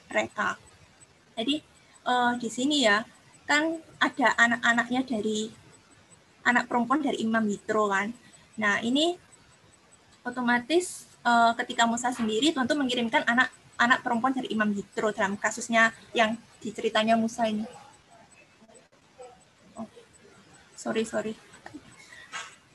mereka. 0.10 0.58
Jadi 1.38 1.62
uh, 2.04 2.34
di 2.36 2.50
sini 2.52 2.84
ya 2.84 3.06
kan 3.46 3.80
ada 4.02 4.36
anak-anaknya 4.36 5.02
dari 5.06 5.50
anak 6.44 6.66
perempuan 6.66 7.02
dari 7.06 7.22
Imam 7.22 7.46
Yitro 7.46 7.88
kan. 7.88 8.12
Nah 8.58 8.82
ini 8.82 9.16
otomatis 10.26 11.08
uh, 11.24 11.54
ketika 11.56 11.88
Musa 11.88 12.12
sendiri 12.12 12.52
Tuhan 12.52 12.68
tuh 12.68 12.78
mengirimkan 12.78 13.24
anak 13.26 13.54
anak 13.80 14.04
perempuan 14.04 14.36
dari 14.36 14.52
Imam 14.52 14.68
Yitro 14.76 15.16
dalam 15.16 15.40
kasusnya 15.40 15.96
yang 16.12 16.36
diceritanya 16.60 17.16
Musa 17.16 17.48
ini. 17.48 17.64
Oh, 19.80 19.88
sorry 20.76 21.08
sorry. 21.08 21.34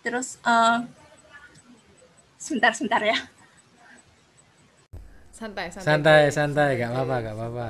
Terus 0.00 0.40
uh, 0.44 0.80
sebentar 2.40 2.72
sebentar 2.72 3.04
ya 3.04 3.16
santai 5.44 5.68
santai 5.68 5.84
santai 5.84 6.22
santai 6.32 6.68
gak 6.80 6.90
apa-apa 6.96 7.16
gak 7.20 7.36
apa-apa. 7.36 7.68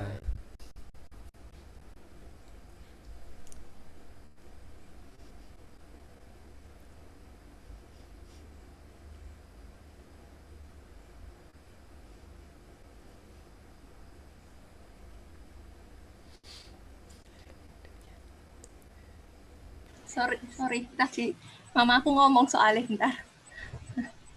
Sorry 20.07 20.39
sorry. 20.55 20.87
Tadi 20.95 21.35
mama 21.75 21.99
aku 21.99 22.15
ngomong 22.15 22.47
soalnya 22.47 22.87
bentar 22.87 23.15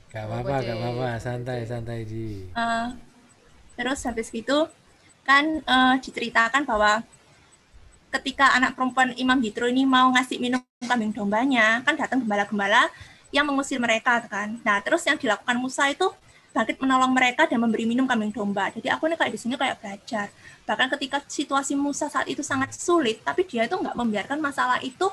gak 0.10 0.25
apa-apa 0.25 0.65
gak 0.65 0.74
apa-apa. 0.74 1.22
Santai 1.22 1.70
santai 1.70 2.01
di 2.01 2.50
uh, 2.58 2.89
terus 3.77 4.01
habis 4.03 4.27
gitu 4.34 4.65
kan 5.24 5.62
uh, 5.63 5.96
diceritakan 6.01 6.65
bahwa 6.65 7.05
ketika 8.10 8.57
anak 8.57 8.74
perempuan 8.74 9.13
Imam 9.15 9.38
Hitro 9.39 9.69
ini 9.69 9.86
mau 9.86 10.10
ngasih 10.12 10.41
minum 10.41 10.60
kambing 10.81 11.13
dombanya 11.13 11.86
kan 11.86 11.93
datang 11.93 12.24
gembala-gembala 12.25 12.89
yang 13.29 13.46
mengusir 13.46 13.77
mereka 13.77 14.24
kan 14.25 14.57
nah 14.65 14.81
terus 14.81 15.05
yang 15.05 15.15
dilakukan 15.15 15.55
Musa 15.62 15.88
itu 15.91 16.10
bangkit 16.57 16.81
menolong 16.81 17.13
mereka 17.13 17.46
dan 17.46 17.62
memberi 17.62 17.86
minum 17.86 18.10
kambing 18.10 18.34
domba. 18.34 18.74
Jadi 18.74 18.89
aku 18.89 19.05
nih 19.05 19.13
kayak 19.13 19.29
di 19.29 19.38
sini 19.38 19.53
kayak 19.53 19.77
belajar. 19.77 20.34
Bahkan 20.65 20.88
ketika 20.98 21.22
situasi 21.29 21.77
Musa 21.77 22.10
saat 22.10 22.25
itu 22.25 22.41
sangat 22.41 22.74
sulit, 22.74 23.22
tapi 23.22 23.46
dia 23.46 23.69
itu 23.69 23.77
nggak 23.77 23.93
membiarkan 23.93 24.41
masalah 24.41 24.81
itu 24.81 25.05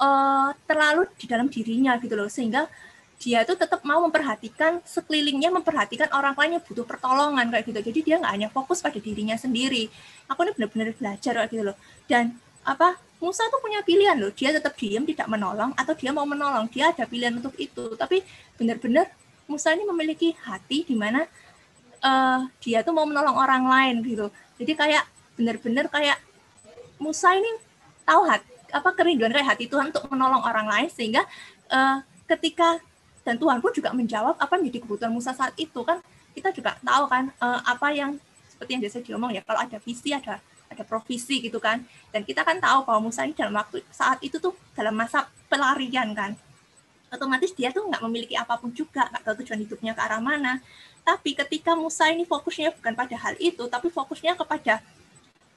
uh, 0.00 0.50
terlalu 0.64 1.04
di 1.20 1.28
dalam 1.28 1.52
dirinya 1.52 2.00
gitu 2.00 2.16
loh 2.16 2.32
sehingga 2.32 2.64
dia 3.20 3.46
itu 3.46 3.54
tetap 3.56 3.80
mau 3.86 4.02
memperhatikan 4.04 4.84
sekelilingnya 4.84 5.48
memperhatikan 5.54 6.12
orang 6.12 6.34
lain 6.36 6.60
yang 6.60 6.64
butuh 6.64 6.84
pertolongan 6.84 7.46
kayak 7.48 7.64
gitu. 7.68 7.80
Jadi 7.80 8.00
dia 8.04 8.16
nggak 8.20 8.32
hanya 8.32 8.48
fokus 8.52 8.84
pada 8.84 8.98
dirinya 9.00 9.36
sendiri. 9.38 9.88
Aku 10.28 10.44
ini 10.44 10.52
benar-benar 10.52 10.92
belajar 10.96 11.32
kayak 11.40 11.48
gitu 11.52 11.62
loh. 11.72 11.76
Dan 12.04 12.36
apa 12.64 13.00
Musa 13.22 13.46
tuh 13.48 13.60
punya 13.62 13.80
pilihan 13.80 14.20
loh. 14.20 14.32
Dia 14.34 14.52
tetap 14.52 14.76
diam 14.76 15.08
tidak 15.08 15.28
menolong 15.30 15.72
atau 15.78 15.94
dia 15.96 16.12
mau 16.12 16.28
menolong. 16.28 16.68
Dia 16.68 16.92
ada 16.92 17.08
pilihan 17.08 17.32
untuk 17.32 17.56
itu. 17.56 17.96
Tapi 17.96 18.20
benar-benar 18.60 19.08
Musa 19.44 19.72
ini 19.72 19.84
memiliki 19.84 20.32
hati 20.44 20.84
di 20.84 20.96
mana 20.96 21.24
uh, 22.04 22.40
dia 22.60 22.84
tuh 22.84 22.92
mau 22.92 23.08
menolong 23.08 23.34
orang 23.34 23.64
lain 23.64 24.04
gitu 24.04 24.28
jadi 24.60 24.72
kayak 24.76 25.04
benar-benar 25.34 25.88
kayak 25.88 26.20
Musa 27.00 27.34
ini 27.34 27.48
tahu 28.04 28.22
hati 28.28 28.46
apa 28.70 28.90
kerinduan 28.94 29.32
kayak 29.32 29.48
hati 29.56 29.64
Tuhan 29.66 29.90
untuk 29.90 30.06
menolong 30.12 30.44
orang 30.44 30.66
lain 30.68 30.88
sehingga 30.92 31.24
uh, 31.72 32.04
ketika 32.28 32.78
dan 33.24 33.40
Tuhan 33.40 33.58
pun 33.64 33.72
juga 33.72 33.90
menjawab 33.96 34.36
apa 34.36 34.54
menjadi 34.60 34.84
kebutuhan 34.84 35.10
Musa 35.10 35.32
saat 35.32 35.56
itu 35.56 35.80
kan? 35.80 35.98
Kita 36.36 36.52
juga 36.52 36.76
tahu 36.84 37.08
kan 37.08 37.32
uh, 37.40 37.60
apa 37.64 37.88
yang 37.90 38.20
seperti 38.52 38.70
yang 38.76 38.82
biasa 38.84 38.96
diomong 39.00 39.32
ya 39.32 39.42
kalau 39.42 39.64
ada 39.64 39.80
visi 39.80 40.12
ada 40.12 40.38
ada 40.68 40.82
provisi 40.84 41.40
gitu 41.40 41.56
kan. 41.56 41.80
Dan 42.12 42.22
kita 42.22 42.44
kan 42.44 42.60
tahu 42.60 42.84
bahwa 42.84 43.08
Musa 43.08 43.24
ini 43.24 43.32
dalam 43.32 43.56
waktu 43.56 43.80
saat 43.88 44.20
itu 44.20 44.36
tuh 44.36 44.52
dalam 44.76 44.92
masa 44.92 45.24
pelarian 45.48 46.12
kan. 46.12 46.36
Otomatis 47.08 47.56
dia 47.56 47.72
tuh 47.72 47.88
nggak 47.88 48.02
memiliki 48.04 48.36
apa 48.36 48.60
pun 48.60 48.68
juga 48.76 49.08
nggak 49.08 49.22
tahu 49.24 49.34
tujuan 49.40 49.60
hidupnya 49.64 49.92
ke 49.96 50.02
arah 50.04 50.20
mana. 50.20 50.60
Tapi 51.00 51.32
ketika 51.32 51.72
Musa 51.72 52.12
ini 52.12 52.28
fokusnya 52.28 52.76
bukan 52.76 52.92
pada 52.92 53.16
hal 53.16 53.34
itu 53.40 53.64
tapi 53.72 53.88
fokusnya 53.88 54.36
kepada 54.36 54.84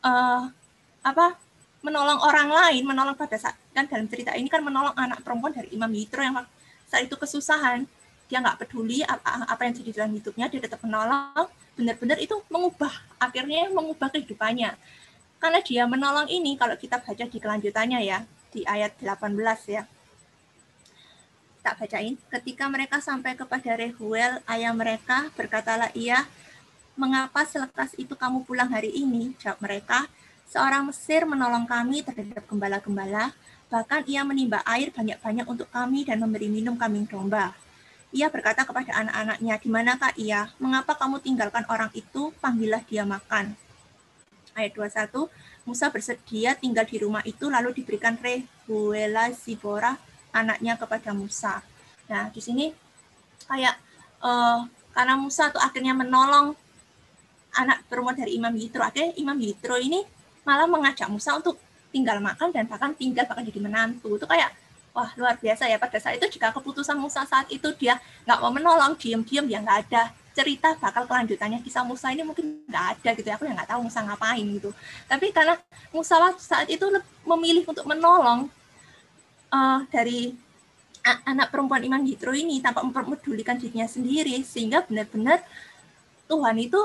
uh, 0.08 0.48
apa 1.04 1.36
menolong 1.84 2.20
orang 2.24 2.50
lain, 2.52 2.84
menolong 2.84 3.16
pada 3.16 3.36
saat 3.36 3.56
kan 3.76 3.88
dalam 3.88 4.08
cerita 4.08 4.34
ini 4.36 4.48
kan 4.48 4.64
menolong 4.64 4.96
anak 4.96 5.20
perempuan 5.24 5.52
dari 5.52 5.72
Imam 5.72 5.92
Yitro 5.92 6.24
yang 6.24 6.36
saat 6.88 7.08
itu 7.08 7.16
kesusahan, 7.16 7.86
dia 8.28 8.44
nggak 8.44 8.68
peduli 8.68 9.04
apa, 9.04 9.48
apa 9.48 9.62
yang 9.68 9.74
terjadi 9.76 10.04
dalam 10.04 10.14
hidupnya, 10.20 10.52
dia 10.52 10.60
tetap 10.60 10.84
menolong, 10.84 11.48
benar-benar 11.76 12.18
itu 12.20 12.36
mengubah, 12.52 12.92
akhirnya 13.20 13.72
mengubah 13.72 14.12
kehidupannya. 14.12 14.76
Karena 15.38 15.60
dia 15.62 15.84
menolong 15.86 16.28
ini, 16.28 16.58
kalau 16.58 16.76
kita 16.76 17.00
baca 17.00 17.24
di 17.24 17.38
kelanjutannya 17.38 18.00
ya, 18.04 18.26
di 18.52 18.66
ayat 18.66 18.98
18 19.00 19.38
ya, 19.70 19.86
tak 21.62 21.78
bacain. 21.78 22.18
Ketika 22.32 22.66
mereka 22.72 22.98
sampai 23.04 23.38
kepada 23.38 23.78
Rehuel, 23.78 24.42
ayah 24.50 24.74
mereka, 24.74 25.30
berkatalah 25.38 25.94
ia, 25.94 26.26
mengapa 26.98 27.46
selepas 27.46 27.94
itu 28.02 28.18
kamu 28.18 28.44
pulang 28.48 28.74
hari 28.74 28.90
ini? 28.90 29.38
Jawab 29.38 29.62
mereka, 29.62 30.10
Seorang 30.48 30.88
Mesir 30.88 31.28
menolong 31.28 31.68
kami 31.68 32.08
terhadap 32.08 32.48
gembala-gembala, 32.48 33.36
bahkan 33.68 34.04
ia 34.08 34.24
menimba 34.24 34.64
air 34.64 34.92
banyak-banyak 34.96 35.46
untuk 35.48 35.68
kami 35.72 36.08
dan 36.08 36.24
memberi 36.24 36.48
minum 36.48 36.80
kambing 36.80 37.08
domba. 37.08 37.52
Ia 38.16 38.32
berkata 38.32 38.64
kepada 38.64 39.04
anak-anaknya, 39.04 39.54
di 39.60 39.68
manakah 39.68 40.12
ia? 40.16 40.48
Mengapa 40.64 40.96
kamu 40.96 41.20
tinggalkan 41.20 41.68
orang 41.68 41.92
itu? 41.92 42.32
Panggillah 42.40 42.80
dia 42.88 43.04
makan. 43.04 43.52
Ayat 44.56 44.74
21, 44.74 45.28
Musa 45.68 45.92
bersedia 45.92 46.56
tinggal 46.56 46.88
di 46.88 46.98
rumah 47.04 47.20
itu, 47.28 47.52
lalu 47.52 47.76
diberikan 47.76 48.16
Rehuela 48.16 49.28
Zibora, 49.36 50.00
anaknya 50.32 50.80
kepada 50.80 51.12
Musa. 51.12 51.60
Nah, 52.08 52.32
di 52.32 52.40
sini 52.40 52.72
kayak 53.44 53.76
uh, 54.24 54.64
karena 54.96 55.16
Musa 55.20 55.52
tuh 55.52 55.60
akhirnya 55.60 55.92
menolong 55.92 56.56
anak 57.60 57.84
perempuan 57.92 58.16
dari 58.16 58.40
Imam 58.40 58.56
Yitro. 58.56 58.82
Akhirnya 58.82 59.14
Imam 59.20 59.36
Yitro 59.36 59.76
ini 59.76 60.02
malah 60.48 60.66
mengajak 60.66 61.12
Musa 61.12 61.36
untuk 61.36 61.60
tinggal 61.90 62.18
makan 62.20 62.52
dan 62.52 62.68
bahkan 62.68 62.92
tinggal 62.94 63.26
bahkan 63.26 63.44
jadi 63.44 63.60
menantu. 63.62 64.18
Itu 64.20 64.28
kayak 64.28 64.52
wah 64.92 65.10
luar 65.16 65.36
biasa 65.38 65.70
ya. 65.70 65.78
Pada 65.78 65.98
saat 66.02 66.18
itu 66.18 66.40
jika 66.40 66.52
keputusan 66.56 66.98
Musa 66.98 67.24
saat 67.24 67.48
itu 67.54 67.70
dia 67.76 68.00
nggak 68.26 68.40
mau 68.40 68.52
menolong 68.52 68.96
diem-diem 68.98 69.46
ya 69.48 69.60
nggak 69.62 69.80
ada 69.88 70.12
cerita 70.38 70.78
bakal 70.78 71.10
kelanjutannya 71.10 71.66
kisah 71.66 71.82
Musa 71.82 72.14
ini 72.14 72.22
mungkin 72.22 72.62
nggak 72.70 72.86
ada 72.98 73.10
gitu 73.18 73.28
ya. 73.28 73.36
Aku 73.38 73.46
ya 73.46 73.54
nggak 73.58 73.70
tahu 73.74 73.80
Musa 73.88 74.00
ngapain 74.06 74.46
gitu. 74.46 74.70
Tapi 75.10 75.34
karena 75.34 75.56
Musa 75.90 76.16
saat 76.38 76.68
itu 76.70 76.86
memilih 77.26 77.66
untuk 77.66 77.86
menolong 77.90 78.50
uh, 79.54 79.80
dari 79.90 80.36
anak 81.24 81.54
perempuan 81.56 81.80
Imam 81.80 82.04
Yitro 82.04 82.36
ini 82.36 82.60
tanpa 82.60 82.84
memperdulikan 82.84 83.56
dirinya 83.56 83.88
sendiri 83.88 84.44
sehingga 84.44 84.84
benar-benar 84.84 85.40
Tuhan 86.28 86.56
itu 86.60 86.80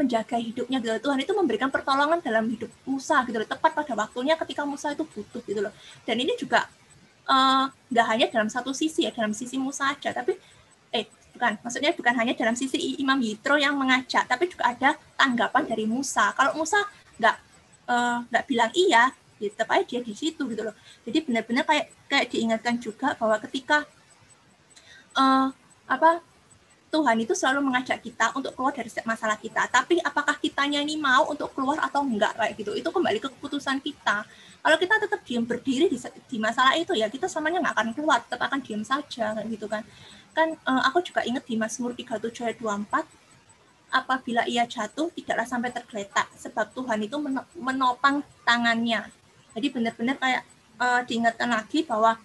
menjaga 0.00 0.40
hidupnya 0.40 0.80
gitu. 0.80 0.96
Tuhan 0.96 1.20
itu 1.20 1.32
memberikan 1.36 1.68
pertolongan 1.68 2.24
dalam 2.24 2.48
hidup 2.48 2.72
Musa 2.88 3.20
gitu 3.28 3.36
loh. 3.36 3.48
Tepat 3.48 3.76
pada 3.76 3.92
waktunya 3.92 4.34
ketika 4.40 4.64
Musa 4.64 4.96
itu 4.96 5.04
butuh 5.04 5.44
gitu 5.44 5.60
loh. 5.60 5.72
Dan 6.08 6.16
ini 6.16 6.32
juga 6.40 6.64
eh, 7.28 7.64
nggak 7.68 8.06
uh, 8.06 8.10
hanya 8.16 8.26
dalam 8.32 8.48
satu 8.48 8.72
sisi 8.72 9.04
ya 9.04 9.12
dalam 9.12 9.36
sisi 9.36 9.60
Musa 9.60 9.92
aja 9.92 10.10
tapi 10.16 10.34
eh 10.90 11.04
bukan 11.36 11.60
maksudnya 11.62 11.92
bukan 11.94 12.14
hanya 12.16 12.34
dalam 12.34 12.56
sisi 12.56 12.98
Imam 12.98 13.20
Yitro 13.20 13.54
yang 13.60 13.76
mengajak 13.78 14.26
tapi 14.26 14.48
juga 14.48 14.72
ada 14.72 14.96
tanggapan 15.20 15.68
dari 15.68 15.84
Musa. 15.84 16.32
Kalau 16.32 16.56
Musa 16.56 16.80
nggak 17.20 17.36
uh, 17.92 18.16
nggak 18.32 18.44
bilang 18.48 18.72
iya 18.72 19.12
ya 19.40 19.48
tetap 19.48 19.68
aja 19.72 19.84
dia 19.84 20.00
di 20.00 20.14
situ 20.16 20.42
gitu 20.48 20.62
loh. 20.64 20.76
Jadi 21.04 21.18
benar-benar 21.28 21.64
kayak 21.68 21.86
kayak 22.08 22.26
diingatkan 22.32 22.76
juga 22.80 23.16
bahwa 23.16 23.36
ketika 23.44 23.84
uh, 25.16 25.48
apa 25.90 26.22
Tuhan 26.90 27.16
itu 27.22 27.32
selalu 27.38 27.62
mengajak 27.62 28.02
kita 28.02 28.34
untuk 28.34 28.50
keluar 28.58 28.74
dari 28.74 28.90
masalah 29.06 29.38
kita. 29.38 29.70
Tapi 29.70 30.02
apakah 30.02 30.34
kitanya 30.42 30.82
ini 30.82 30.98
mau 30.98 31.30
untuk 31.30 31.54
keluar 31.54 31.78
atau 31.78 32.02
enggak 32.02 32.34
kayak 32.34 32.52
gitu? 32.58 32.74
Itu 32.74 32.90
kembali 32.90 33.22
ke 33.22 33.30
keputusan 33.30 33.78
kita. 33.78 34.26
Kalau 34.60 34.76
kita 34.76 34.94
tetap 34.98 35.22
diam 35.22 35.46
berdiri 35.46 35.86
di, 35.86 35.96
di 36.02 36.38
masalah 36.42 36.74
itu 36.76 36.92
ya 36.92 37.06
kita 37.06 37.30
samanya 37.30 37.62
nggak 37.62 37.74
akan 37.78 37.88
keluar, 37.94 38.18
tetap 38.26 38.42
akan 38.42 38.60
diam 38.60 38.82
saja 38.82 39.38
kayak 39.38 39.48
gitu 39.54 39.70
kan. 39.70 39.86
Kan 40.34 40.58
uh, 40.66 40.82
aku 40.90 41.00
juga 41.06 41.22
ingat 41.22 41.46
di 41.46 41.54
Mazmur 41.54 41.94
37 41.94 42.26
ayat 42.42 42.58
24 42.58 43.06
apabila 43.90 44.42
ia 44.46 44.66
jatuh 44.66 45.10
tidaklah 45.14 45.46
sampai 45.46 45.70
tergeletak 45.74 46.30
sebab 46.38 46.74
Tuhan 46.74 46.98
itu 47.06 47.16
menopang 47.54 48.22
tangannya. 48.42 49.06
Jadi 49.54 49.66
benar-benar 49.70 50.18
kayak 50.18 50.42
uh, 50.78 51.00
diingatkan 51.06 51.50
lagi 51.50 51.82
bahwa 51.86 52.18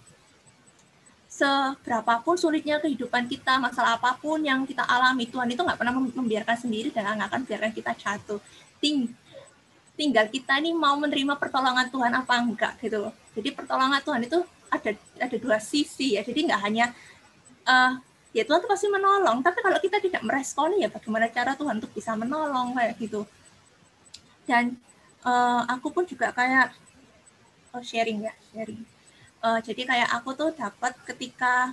seberapapun 1.36 2.40
sulitnya 2.40 2.80
kehidupan 2.80 3.28
kita, 3.28 3.60
masalah 3.60 4.00
apa 4.00 4.16
pun 4.16 4.40
yang 4.40 4.64
kita 4.64 4.80
alami, 4.88 5.28
Tuhan 5.28 5.52
itu 5.52 5.60
nggak 5.60 5.76
pernah 5.76 5.92
membiarkan 5.92 6.56
sendiri 6.56 6.88
dan 6.88 7.12
nggak 7.12 7.28
akan 7.28 7.42
biarkan 7.44 7.72
kita 7.76 7.92
jatuh. 7.92 8.40
Ting 8.80 9.12
tinggal 9.96 10.28
kita 10.32 10.60
ini 10.60 10.72
mau 10.72 10.96
menerima 10.96 11.36
pertolongan 11.36 11.92
Tuhan 11.92 12.12
apa 12.16 12.34
enggak 12.40 12.80
gitu. 12.80 13.12
Jadi 13.36 13.48
pertolongan 13.52 14.00
Tuhan 14.00 14.20
itu 14.24 14.38
ada 14.72 14.90
ada 14.96 15.36
dua 15.36 15.60
sisi 15.60 16.16
ya. 16.16 16.24
Jadi 16.24 16.48
nggak 16.48 16.60
hanya 16.64 16.96
uh, 17.68 18.00
ya 18.32 18.42
Tuhan 18.48 18.64
itu 18.64 18.68
pasti 18.72 18.88
menolong, 18.88 19.44
tapi 19.44 19.60
kalau 19.60 19.76
kita 19.76 20.00
tidak 20.00 20.24
meresponi 20.24 20.84
ya 20.84 20.88
bagaimana 20.88 21.28
cara 21.28 21.52
Tuhan 21.52 21.84
untuk 21.84 21.92
bisa 21.92 22.16
menolong 22.16 22.80
kayak 22.80 22.96
gitu. 22.96 23.28
Dan 24.48 24.80
uh, 25.20 25.68
aku 25.68 25.92
pun 25.92 26.08
juga 26.08 26.32
kayak 26.32 26.72
oh, 27.76 27.84
sharing 27.84 28.24
ya, 28.24 28.32
sharing 28.56 28.95
uh, 29.46 29.58
jadi 29.62 29.82
kayak 29.86 30.08
aku 30.18 30.34
tuh 30.34 30.50
dapat 30.50 30.92
ketika 31.06 31.70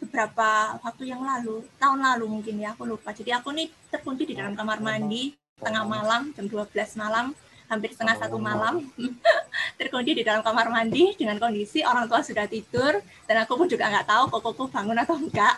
beberapa 0.00 0.80
waktu 0.80 1.12
yang 1.12 1.20
lalu 1.20 1.64
tahun 1.76 2.00
lalu 2.00 2.24
mungkin 2.40 2.60
ya 2.60 2.72
aku 2.72 2.88
lupa. 2.88 3.12
Jadi 3.12 3.32
aku 3.32 3.52
nih 3.52 3.68
terkunci 3.92 4.24
di 4.24 4.34
dalam 4.36 4.56
kamar 4.56 4.80
mandi 4.80 5.36
tengah 5.60 5.84
malam 5.84 6.32
jam 6.32 6.48
12 6.48 6.72
malam 7.00 7.32
hampir 7.68 7.92
setengah 7.92 8.16
satu 8.20 8.36
malam. 8.36 8.84
Terkunci 9.80 10.12
di 10.12 10.22
dalam 10.26 10.44
kamar 10.44 10.68
mandi 10.68 11.16
dengan 11.16 11.40
kondisi 11.40 11.80
orang 11.80 12.04
tua 12.04 12.20
sudah 12.20 12.44
tidur 12.44 13.00
dan 13.24 13.36
aku 13.42 13.56
pun 13.56 13.66
juga 13.70 13.88
nggak 13.88 14.06
tahu 14.06 14.24
kokoku 14.28 14.68
bangun 14.68 14.98
atau 15.00 15.16
enggak. 15.16 15.56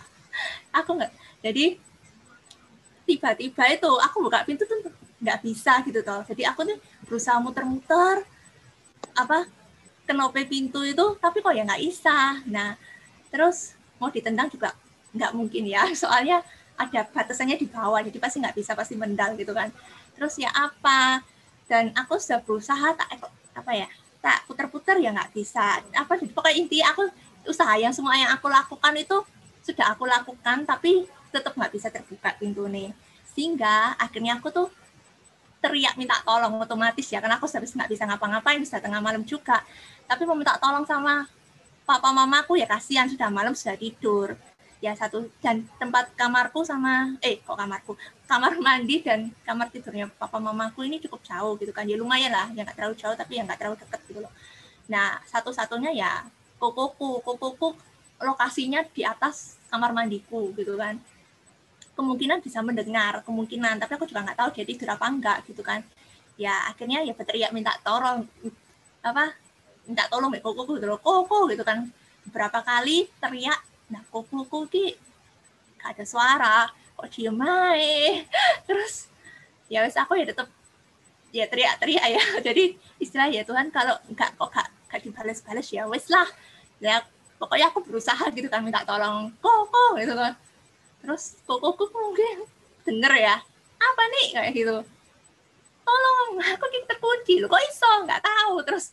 Aku 0.70 0.94
nggak 0.94 1.10
jadi 1.42 1.74
tiba-tiba 3.06 3.64
itu 3.70 3.90
aku 3.98 4.16
buka 4.22 4.46
pintu 4.46 4.62
tuh 4.62 4.78
nggak 5.18 5.42
bisa 5.42 5.82
gitu 5.82 6.00
toh. 6.06 6.22
Jadi 6.22 6.46
aku 6.46 6.62
tuh 6.62 6.78
berusaha 7.08 7.42
muter-muter 7.42 8.22
apa 9.16 9.48
kenope 10.06 10.46
pintu 10.46 10.86
itu 10.86 11.18
tapi 11.18 11.42
kok 11.42 11.52
ya 11.52 11.66
nggak 11.66 11.82
bisa 11.82 12.40
nah 12.46 12.78
terus 13.28 13.74
mau 13.98 14.08
ditendang 14.12 14.48
juga 14.52 14.72
nggak 15.16 15.32
mungkin 15.32 15.64
ya. 15.64 15.88
Soalnya 16.02 16.44
ada 16.76 17.08
batasannya 17.08 17.56
di 17.56 17.66
bawah 17.66 18.04
jadi 18.04 18.20
pasti 18.20 18.44
nggak 18.44 18.56
bisa 18.56 18.76
pasti 18.76 18.94
mendal 18.94 19.32
gitu 19.40 19.56
kan. 19.56 19.72
Terus 20.12 20.36
ya 20.36 20.52
apa? 20.52 21.24
Dan 21.66 21.90
aku 21.96 22.20
sudah 22.20 22.44
berusaha 22.44 22.94
tak 22.94 23.08
apa 23.56 23.72
ya 23.72 23.88
tak 24.20 24.44
putar-putar 24.44 25.00
ya 25.00 25.10
nggak 25.10 25.32
bisa. 25.32 25.80
Apa 25.96 26.20
pokoknya 26.20 26.54
inti 26.54 26.78
aku 26.84 27.08
usaha 27.48 27.74
yang 27.80 27.94
semua 27.96 28.14
yang 28.14 28.30
aku 28.34 28.52
lakukan 28.52 28.94
itu 28.98 29.16
sudah 29.64 29.96
aku 29.96 30.06
lakukan 30.06 30.62
tapi 30.62 31.08
tetap 31.32 31.56
nggak 31.56 31.72
bisa 31.72 31.88
terbuka 31.88 32.36
pintu 32.36 32.68
nih. 32.68 32.92
Sehingga 33.32 33.96
akhirnya 33.96 34.38
aku 34.38 34.52
tuh 34.52 34.68
teriak 35.66 35.98
minta 35.98 36.14
tolong 36.22 36.62
otomatis 36.62 37.10
ya 37.10 37.18
karena 37.18 37.42
aku 37.42 37.50
habis 37.50 37.74
nggak 37.74 37.90
bisa 37.90 38.06
ngapa-ngapain 38.06 38.62
bisa 38.62 38.78
tengah 38.78 39.02
malam 39.02 39.26
juga. 39.26 39.66
Tapi 40.06 40.22
mau 40.22 40.38
minta 40.38 40.54
tolong 40.62 40.86
sama 40.86 41.26
papa 41.82 42.14
mamaku 42.14 42.62
ya 42.62 42.70
kasihan 42.70 43.10
sudah 43.10 43.26
malam 43.26 43.50
sudah 43.58 43.74
tidur. 43.74 44.38
Ya 44.78 44.94
satu 44.94 45.26
dan 45.42 45.66
tempat 45.82 46.14
kamarku 46.14 46.62
sama 46.62 47.18
eh 47.18 47.42
kok 47.42 47.58
kamarku? 47.58 47.98
Kamar 48.30 48.54
mandi 48.62 49.02
dan 49.02 49.34
kamar 49.42 49.74
tidurnya 49.74 50.06
papa 50.14 50.38
mamaku 50.38 50.86
ini 50.86 51.02
cukup 51.02 51.26
jauh 51.26 51.58
gitu 51.58 51.74
kan. 51.74 51.82
Ya 51.90 51.98
lumayan 51.98 52.30
lah 52.30 52.46
ya 52.54 52.62
nggak 52.62 52.78
terlalu 52.78 52.94
jauh 52.94 53.16
tapi 53.18 53.40
ya 53.40 53.42
nggak 53.42 53.58
terlalu 53.58 53.76
dekat 53.82 54.00
gitu 54.06 54.22
loh. 54.22 54.30
Nah 54.86 55.18
satu-satunya 55.26 55.90
ya 55.90 56.22
kokoku 56.62 57.20
kokoku 57.26 57.74
lokasinya 58.22 58.80
di 58.94 59.02
atas 59.04 59.60
kamar 59.68 59.92
mandiku 59.92 60.54
gitu 60.56 60.78
kan 60.78 60.96
kemungkinan 61.96 62.44
bisa 62.44 62.60
mendengar 62.60 63.24
kemungkinan 63.24 63.80
tapi 63.80 63.96
aku 63.96 64.04
juga 64.04 64.20
nggak 64.28 64.38
tahu 64.38 64.48
dia 64.52 64.64
tidur 64.68 64.88
apa 64.92 65.06
enggak 65.08 65.38
gitu 65.48 65.64
kan. 65.64 65.80
Ya 66.36 66.52
akhirnya 66.68 67.00
ya 67.00 67.16
berteriak 67.16 67.50
minta 67.56 67.72
tolong 67.80 68.28
apa 69.00 69.32
minta 69.88 70.04
tolong 70.12 70.28
ya 70.36 70.44
koko 70.44 70.76
gitu 70.76 70.86
loh 70.86 71.00
koko 71.00 71.48
gitu 71.48 71.64
kan. 71.64 71.88
Beberapa 72.28 72.60
kali 72.60 73.08
teriak 73.18 73.60
nah 73.88 74.02
koko 74.12 74.68
ki 74.68 74.98
gak 75.80 75.96
ada 75.96 76.04
suara 76.04 76.58
kok 76.98 77.06
diem 77.14 77.38
aja 77.38 78.26
terus 78.66 79.06
ya 79.70 79.86
wes 79.86 79.94
aku 79.94 80.18
ya 80.18 80.26
tetap 80.26 80.48
ya 81.32 81.48
teriak-teriak 81.48 82.06
ya. 82.12 82.22
Jadi 82.52 82.76
istilah 83.00 83.32
ya 83.32 83.42
Tuhan 83.42 83.72
kalau 83.72 83.96
nggak 84.12 84.36
kok 84.36 84.48
gak, 84.52 84.68
gak 84.92 85.00
dibales-bales 85.00 85.68
ya 85.72 85.88
wes 85.88 86.12
lah. 86.12 86.28
Ya 86.76 87.00
pokoknya 87.40 87.72
aku 87.72 87.80
berusaha 87.84 88.28
gitu 88.36 88.48
kan 88.52 88.60
minta 88.60 88.84
tolong 88.84 89.32
koko 89.40 89.96
gitu 89.96 90.12
kan 90.12 90.36
terus 91.04 91.38
kokoku 91.46 91.86
mungkin 91.92 92.46
denger 92.86 93.12
ya 93.18 93.36
apa 93.76 94.02
nih? 94.10 94.26
Kayak 94.32 94.52
gitu. 94.56 94.76
Tolong 95.86 96.30
aku 96.42 96.66
kita 96.72 96.86
terkunci 96.96 97.32
kok 97.44 97.62
iso? 97.70 97.90
Nggak 98.06 98.22
tahu. 98.24 98.54
Terus 98.66 98.90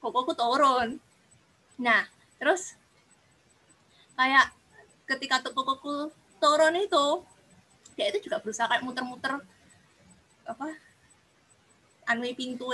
kokoku 0.00 0.32
turun. 0.32 0.96
Nah 1.80 2.06
terus 2.38 2.74
kayak 4.16 4.52
ketika 5.08 5.42
tuh 5.44 5.52
kokoku 5.52 6.10
turun 6.42 6.74
itu 6.78 7.06
dia 7.92 8.08
itu 8.08 8.30
juga 8.30 8.40
berusaha 8.40 8.66
kayak 8.66 8.82
muter-muter 8.82 9.36
apa 10.48 10.68
anu 12.08 12.26
pintu 12.34 12.72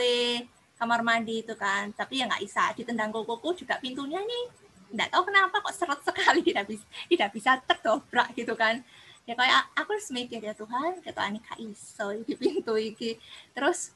kamar 0.79 1.03
mandi 1.03 1.43
itu 1.43 1.59
kan. 1.59 1.91
Tapi 1.93 2.23
ya 2.23 2.31
nggak 2.31 2.43
bisa 2.47 2.71
ditendang 2.79 3.11
kokoku 3.11 3.59
juga 3.59 3.81
pintunya 3.83 4.23
nih 4.23 4.68
nggak 4.89 5.09
tahu 5.13 5.23
kenapa 5.29 5.57
kok 5.61 5.75
seret 5.77 6.01
sekali 6.01 6.41
tidak 6.41 6.65
bisa 6.65 6.85
tidak 7.09 7.31
bisa 7.35 7.51
terdobrak 7.65 8.29
gitu 8.33 8.55
kan. 8.57 8.81
Ya 9.29 9.37
kayak 9.37 9.61
aku 9.77 9.93
harus 9.93 10.09
mikir 10.09 10.41
ya 10.41 10.57
Tuhan 10.57 11.05
kata 11.05 11.21
Anika 11.21 11.53
iso 11.61 12.17
di 12.25 12.33
pintu 12.33 12.75
iki. 12.81 13.21
Terus 13.53 13.93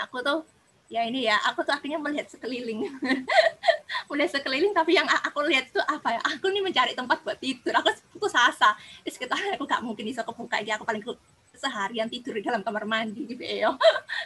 aku 0.00 0.24
tuh 0.24 0.40
ya 0.88 1.04
ini 1.04 1.28
ya 1.28 1.36
aku 1.46 1.60
tuh 1.60 1.76
akhirnya 1.76 2.00
melihat 2.00 2.26
sekeliling. 2.32 2.88
Melihat 4.10 4.42
sekeliling 4.42 4.74
tapi 4.74 4.98
yang 4.98 5.06
aku 5.06 5.46
lihat 5.46 5.70
tuh 5.70 5.84
apa 5.86 6.18
ya? 6.18 6.20
Aku 6.34 6.50
nih 6.50 6.64
mencari 6.64 6.98
tempat 6.98 7.22
buat 7.22 7.38
tidur. 7.38 7.70
Aku 7.78 7.94
aku 8.18 8.26
sasa. 8.26 8.74
Di 9.06 9.10
sekitar 9.12 9.38
aku 9.54 9.68
gak 9.70 9.86
mungkin 9.86 10.02
bisa 10.02 10.26
kebuka 10.26 10.58
aja 10.58 10.74
aku 10.74 10.88
paling 10.88 11.04
seharian 11.60 12.08
tidur 12.08 12.40
di 12.40 12.42
dalam 12.42 12.64
kamar 12.64 12.88
mandi 12.88 13.28
gitu 13.28 13.44
ya 13.60 13.76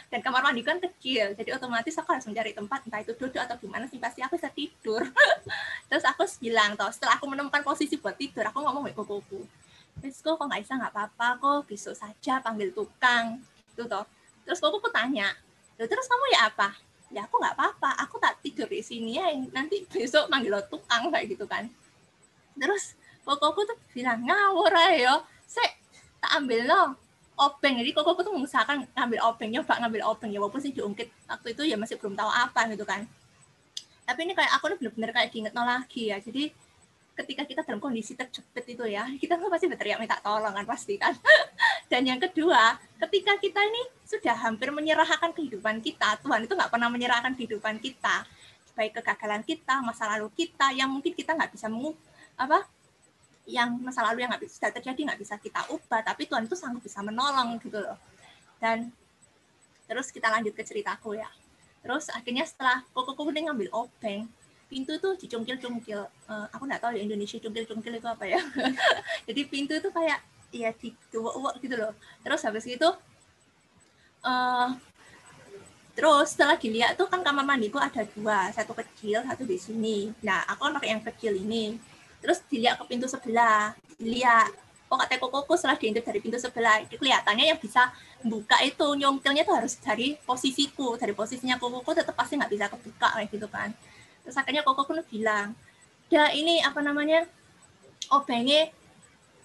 dan 0.07 0.23
kamar 0.23 0.41
mandi 0.47 0.63
kan 0.63 0.79
kecil 0.79 1.35
jadi 1.35 1.59
otomatis 1.59 1.91
aku 1.99 2.15
harus 2.15 2.23
mencari 2.23 2.55
tempat 2.55 2.87
entah 2.87 3.03
itu 3.03 3.11
duduk 3.19 3.43
atau 3.43 3.59
gimana 3.59 3.85
sih 3.91 3.99
pasti 3.99 4.23
aku 4.23 4.39
bisa 4.39 4.49
tidur. 4.55 5.03
Terus 5.91 6.05
aku 6.07 6.23
bilang 6.39 6.73
toh 6.79 6.89
setelah 6.89 7.19
aku 7.19 7.27
menemukan 7.27 7.61
posisi 7.61 7.99
buat 7.99 8.15
tidur 8.15 8.47
aku 8.47 8.63
ngomong 8.63 8.87
sama 8.87 8.95
kokoku 8.95 9.43
terus 9.95 10.19
kok 10.19 10.35
nggak 10.35 10.59
bisa 10.59 10.75
nggak 10.75 10.91
apa-apa 10.91 11.27
kok 11.39 11.71
besok 11.71 11.95
saja 11.95 12.43
panggil 12.43 12.69
tukang 12.75 13.39
itu 13.71 13.83
toh. 13.87 14.03
Terus 14.43 14.59
kokoku 14.59 14.91
tanya 14.91 15.31
terus 15.75 16.07
kamu 16.07 16.25
ya 16.35 16.39
apa? 16.51 16.69
Ya 17.13 17.21
aku 17.27 17.39
nggak 17.39 17.55
apa-apa 17.55 18.03
aku 18.03 18.19
tak 18.19 18.39
tidur 18.43 18.67
di 18.67 18.83
sini 18.83 19.19
ya 19.19 19.27
nanti 19.55 19.87
besok 19.87 20.27
manggil 20.27 20.59
tukang 20.67 21.11
kayak 21.11 21.31
gitu 21.31 21.47
kan. 21.47 21.67
Terus 22.59 22.95
kokoku 23.23 23.65
tuh 23.65 23.77
bilang 23.95 24.21
ngawur 24.21 24.71
ayo 24.93 25.23
saya 25.49 25.73
tak 26.21 26.31
ambil 26.41 26.61
loh 26.65 26.87
obeng 27.35 27.75
jadi 27.83 27.89
kok 27.91 28.07
aku 28.07 28.23
tuh 28.23 28.33
mengusahakan 28.35 28.87
ngambil 28.95 29.19
obeng 29.27 29.49
nyoba 29.51 29.73
ngambil 29.83 30.01
obeng 30.07 30.31
ya 30.31 30.39
walaupun 30.39 30.61
sih 30.63 30.71
diungkit 30.71 31.11
waktu 31.27 31.47
itu 31.51 31.63
ya 31.67 31.75
masih 31.75 31.99
belum 31.99 32.15
tahu 32.15 32.31
apa 32.31 32.71
gitu 32.71 32.87
kan. 32.87 33.03
Tapi 34.05 34.19
ini 34.23 34.33
kayak 34.37 34.51
aku 34.55 34.77
bener-bener 34.77 35.11
kayak 35.11 35.29
diinget 35.33 35.53
lagi 35.57 36.13
ya. 36.13 36.17
Jadi 36.21 36.53
ketika 37.15 37.47
kita 37.47 37.61
dalam 37.63 37.79
kondisi 37.79 38.11
terjepit 38.11 38.75
itu 38.75 38.83
ya 38.91 39.07
kita 39.15 39.39
tuh 39.39 39.47
pasti 39.47 39.71
berteriak 39.71 40.03
minta 40.03 40.19
tolong 40.19 40.51
kan 40.51 40.65
pasti 40.67 40.95
kan. 40.95 41.15
Dan 41.91 42.07
yang 42.07 42.19
kedua 42.19 42.79
ketika 43.01 43.39
kita 43.39 43.59
ini 43.63 43.81
sudah 44.03 44.35
hampir 44.35 44.69
menyerahkan 44.71 45.31
kehidupan 45.31 45.79
kita 45.79 46.19
Tuhan 46.21 46.45
itu 46.45 46.53
nggak 46.53 46.71
pernah 46.71 46.87
menyerahkan 46.87 47.33
kehidupan 47.35 47.79
kita. 47.83 48.23
Baik 48.75 48.99
kegagalan 48.99 49.43
kita 49.43 49.79
masa 49.83 50.07
lalu 50.11 50.27
kita 50.35 50.75
yang 50.75 50.91
mungkin 50.91 51.15
kita 51.15 51.31
nggak 51.31 51.55
bisa 51.55 51.71
mengu 51.71 51.95
apa 52.35 52.67
yang 53.45 53.77
masa 53.77 54.01
lalu 54.01 54.25
yang 54.25 54.33
nggak 54.33 54.43
bisa 54.43 54.73
terjadi 54.73 54.97
nggak 55.13 55.21
bisa 55.21 55.37
kita 55.37 55.61
ubah 55.69 56.01
tapi 56.01 56.25
Tuhan 56.25 56.49
itu 56.49 56.57
sanggup 56.57 56.81
bisa 56.81 57.01
menolong 57.05 57.61
gitu 57.61 57.77
loh. 57.77 57.97
Dan 58.57 58.89
terus 59.85 60.09
kita 60.09 60.33
lanjut 60.33 60.53
ke 60.57 60.65
ceritaku 60.65 61.17
ya. 61.17 61.29
Terus 61.85 62.09
akhirnya 62.09 62.45
setelah 62.49 62.81
koko 62.91 63.13
kuning 63.13 63.45
ngambil 63.45 63.69
obeng 63.73 64.25
pintu 64.65 64.97
itu 64.97 65.09
dicungkil-cungkil. 65.25 66.09
Uh, 66.25 66.45
aku 66.49 66.65
nggak 66.65 66.81
tahu 66.81 66.97
di 66.97 67.05
Indonesia 67.05 67.37
cungkil-cungkil 67.37 68.01
itu 68.01 68.07
apa 68.09 68.25
ya. 68.25 68.41
Jadi 69.29 69.41
pintu 69.45 69.77
itu 69.77 69.89
kayak 69.93 70.19
ya 70.49 70.73
di 70.73 70.89
uwak 71.13 71.61
gitu 71.61 71.75
loh. 71.77 71.93
Terus 72.25 72.41
habis 72.41 72.65
itu 72.65 72.89
uh, 74.25 74.69
terus 75.95 76.35
setelah 76.35 76.59
dilihat 76.59 76.99
tuh 76.99 77.07
kan 77.07 77.23
kamar 77.23 77.47
mandiku 77.47 77.79
ada 77.79 78.03
dua 78.03 78.51
satu 78.51 78.73
kecil 78.73 79.23
satu 79.23 79.45
di 79.45 79.55
sini. 79.55 80.11
Nah 80.25 80.43
aku 80.49 80.67
kan 80.67 80.73
pakai 80.81 80.89
yang 80.97 81.03
kecil 81.05 81.37
ini 81.37 81.77
terus 82.25 82.41
dilihat 82.49 82.81
ke 82.81 82.89
pintu 82.89 83.05
sebelah. 83.05 83.77
Dilihat. 84.01 84.49
Oh 84.89 84.97
kata 84.97 85.21
koko 85.21 85.53
setelah 85.53 85.77
diintip 85.77 86.01
dari 86.01 86.17
pintu 86.17 86.41
sebelah? 86.41 86.81
Kelihatannya 86.89 87.53
yang 87.53 87.61
bisa 87.61 87.93
buka 88.25 88.57
itu. 88.65 88.97
Nyongkelnya 88.97 89.45
tuh 89.45 89.61
harus 89.61 89.77
dari 89.77 90.17
posisiku. 90.25 90.97
Dari 90.97 91.13
posisinya 91.13 91.61
koko 91.61 91.85
tetap 91.93 92.17
pasti 92.17 92.41
nggak 92.41 92.49
bisa 92.49 92.65
kebuka 92.73 93.13
kayak 93.13 93.29
gitu 93.29 93.45
kan. 93.45 93.69
Terus 94.25 94.33
akhirnya 94.41 94.65
koko 94.65 94.89
pun 94.89 94.97
bilang 95.05 95.53
ya 96.09 96.33
ini 96.33 96.65
apa 96.65 96.81
namanya? 96.81 97.29
Obengnya 98.09 98.73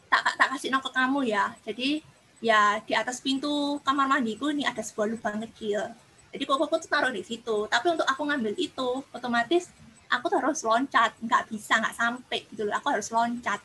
tak 0.09 0.40
tak 0.40 0.49
kasih 0.57 0.73
nong 0.73 0.81
ke 0.81 0.90
kamu 0.97 1.21
ya. 1.29 1.53
Jadi 1.69 2.01
ya 2.40 2.81
di 2.81 2.97
atas 2.97 3.21
pintu 3.21 3.77
kamar 3.85 4.09
mandiku 4.09 4.49
ini 4.49 4.64
ada 4.64 4.81
sebuah 4.81 5.12
lubang 5.12 5.45
kecil. 5.45 5.85
Jadi 6.33 6.45
koko 6.49 6.64
tuh 6.64 6.88
taruh 6.88 7.12
di 7.12 7.21
situ. 7.21 7.69
Tapi 7.69 7.87
untuk 7.93 8.09
aku 8.09 8.25
ngambil 8.25 8.57
itu 8.57 9.05
otomatis 9.12 9.69
aku 10.11 10.27
tuh 10.27 10.38
harus 10.42 10.61
loncat 10.66 11.14
nggak 11.23 11.42
bisa 11.49 11.79
nggak 11.79 11.94
sampai 11.94 12.38
gitu 12.51 12.66
loh. 12.66 12.75
Aku 12.83 12.90
harus 12.90 13.09
loncat. 13.14 13.62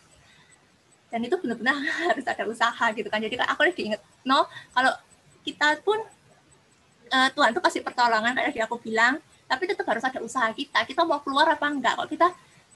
Dan 1.09 1.19
itu 1.25 1.35
benar-benar 1.41 1.75
harus 2.13 2.25
ada 2.25 2.43
usaha 2.45 2.85
gitu 2.93 3.07
kan. 3.09 3.19
Jadi 3.19 3.35
aku 3.41 3.59
udah 3.65 3.75
diinget 3.75 4.01
no 4.25 4.45
kalau 4.73 4.93
kita 5.45 5.81
pun 5.81 5.97
uh, 7.13 7.29
Tuhan 7.33 7.53
tuh 7.53 7.61
kasih 7.61 7.81
pertolongan 7.85 8.33
kayak 8.33 8.65
aku 8.65 8.81
bilang 8.81 9.21
tapi 9.45 9.69
tetap 9.69 9.85
harus 9.89 10.05
ada 10.05 10.21
usaha 10.21 10.49
kita. 10.53 10.85
Kita 10.85 11.01
mau 11.05 11.21
keluar 11.21 11.49
apa 11.49 11.65
enggak? 11.65 11.97
Kok 11.97 12.09
kita 12.09 12.27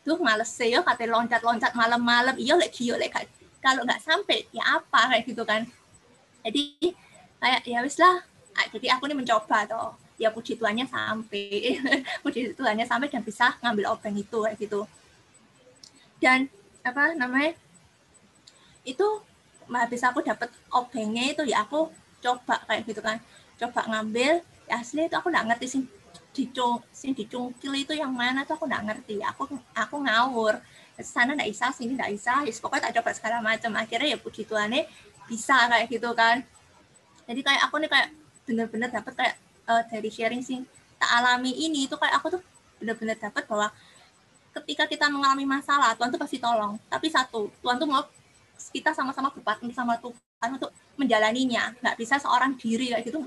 tuh 0.05 0.17
males 0.21 0.49
sih 0.49 0.73
yo 0.73 0.81
kata 0.81 1.05
loncat-loncat 1.05 1.73
malam-malam. 1.77 2.33
Iyo 2.37 2.57
lagi 2.57 2.89
iyo 2.89 2.97
lagi 2.97 3.25
kalau 3.59 3.83
nggak 3.85 4.01
sampai 4.01 4.47
ya 4.49 4.81
apa? 4.81 5.13
Kayak 5.13 5.23
gitu 5.29 5.43
kan. 5.45 5.61
Jadi 6.45 6.95
kayak 7.37 7.61
ya 7.67 7.79
wis 7.85 7.97
lah. 7.99 8.23
Ah, 8.57 8.67
jadi 8.71 8.97
aku 8.97 9.07
nih 9.07 9.15
mencoba 9.15 9.63
tuh 9.69 9.95
ya 10.19 10.29
puji 10.35 10.59
Tuhannya 10.59 10.83
sampai 10.83 11.79
puji 12.23 12.51
Tuhannya 12.53 12.83
sampai 12.83 13.07
dan 13.07 13.23
bisa 13.23 13.55
ngambil 13.63 13.95
obeng 13.95 14.19
itu 14.19 14.43
kayak 14.43 14.59
gitu. 14.59 14.83
Dan 16.19 16.51
apa 16.83 17.15
namanya 17.15 17.55
itu 18.83 19.07
habis 19.71 20.03
aku 20.03 20.19
dapat 20.19 20.51
obengnya 20.75 21.31
itu 21.31 21.47
ya 21.47 21.63
aku 21.63 21.87
coba 22.19 22.59
kayak 22.67 22.83
gitu 22.83 22.99
kan. 22.99 23.23
Coba 23.55 23.87
ngambil 23.87 24.43
ya 24.67 24.83
asli 24.83 25.07
itu 25.07 25.15
aku 25.15 25.31
nggak 25.31 25.55
ngerti 25.55 25.65
sih 25.71 25.81
dicung 26.29 26.77
sing 26.93 27.17
dicungkil 27.17 27.73
itu 27.73 27.97
yang 27.97 28.13
mana 28.13 28.43
tuh 28.43 28.59
aku 28.59 28.67
nggak 28.67 28.83
ngerti. 28.91 29.23
Aku 29.23 29.47
aku 29.71 29.95
ngawur. 30.03 30.59
Sana 30.99 31.31
nggak 31.31 31.47
bisa 31.47 31.71
sini 31.71 31.95
nggak 31.95 32.11
bisa 32.11 32.43
ya 32.43 32.51
pokoknya 32.59 32.91
tak 32.91 32.93
coba 32.99 33.09
segala 33.15 33.37
macam. 33.39 33.71
Akhirnya 33.79 34.13
ya 34.13 34.17
puji 34.19 34.43
Tuhan 34.43 34.75
bisa 35.31 35.55
kayak 35.71 35.87
gitu 35.87 36.11
kan. 36.11 36.43
Jadi 37.23 37.39
kayak 37.39 37.61
aku 37.71 37.79
nih 37.79 37.87
kayak 37.87 38.09
bener-bener 38.43 38.89
dapat 38.89 39.13
kayak 39.15 39.35
uh, 39.69 39.83
dari 39.85 40.09
sharing 40.09 40.41
sing 40.41 40.65
tak 40.99 41.09
alami 41.21 41.53
ini 41.53 41.85
itu 41.85 41.95
kayak 41.95 42.19
aku 42.19 42.35
tuh 42.35 42.41
bener-bener 42.81 43.15
dapat 43.15 43.45
bahwa 43.45 43.71
ketika 44.59 44.89
kita 44.89 45.05
mengalami 45.07 45.45
masalah 45.45 45.93
Tuhan 45.95 46.09
tuh 46.09 46.19
pasti 46.19 46.41
tolong. 46.41 46.75
Tapi 46.89 47.07
satu 47.07 47.47
Tuhan 47.61 47.77
tuh 47.77 47.87
mau 47.87 48.03
kita 48.73 48.91
sama-sama 48.91 49.31
berpartner 49.31 49.71
sama 49.71 49.95
Tuhan 50.01 50.49
untuk 50.57 50.73
menjalaninya. 50.99 51.77
Nggak 51.79 51.95
bisa 51.95 52.19
seorang 52.19 52.57
diri 52.57 52.91
kayak 52.91 53.05
gitu 53.07 53.23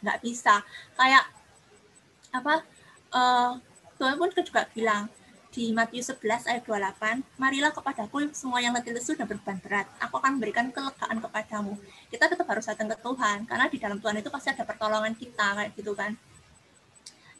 nggak 0.00 0.18
bisa. 0.22 0.62
Kayak 0.94 1.26
apa 2.30 2.62
uh, 3.12 3.52
Tuhan 3.98 4.16
pun 4.16 4.30
juga 4.32 4.64
bilang 4.72 5.10
di 5.50 5.74
Matius 5.74 6.14
11 6.14 6.46
ayat 6.46 6.62
28, 6.62 7.26
marilah 7.34 7.74
kepadaku 7.74 8.30
semua 8.30 8.62
yang 8.62 8.70
letih 8.70 8.94
lesu 8.94 9.18
dan 9.18 9.26
beban 9.26 9.58
berat. 9.58 9.82
Aku 9.98 10.22
akan 10.22 10.38
memberikan 10.38 10.70
kelegaan 10.70 11.18
kepadamu. 11.18 11.74
Kita 12.06 12.30
tetap 12.30 12.46
harus 12.46 12.70
datang 12.70 12.86
ke 12.86 12.96
Tuhan, 13.02 13.50
karena 13.50 13.66
di 13.66 13.78
dalam 13.82 13.98
Tuhan 13.98 14.22
itu 14.22 14.30
pasti 14.30 14.54
ada 14.54 14.62
pertolongan 14.62 15.10
kita, 15.18 15.58
kayak 15.58 15.70
gitu 15.74 15.92
kan. 15.98 16.14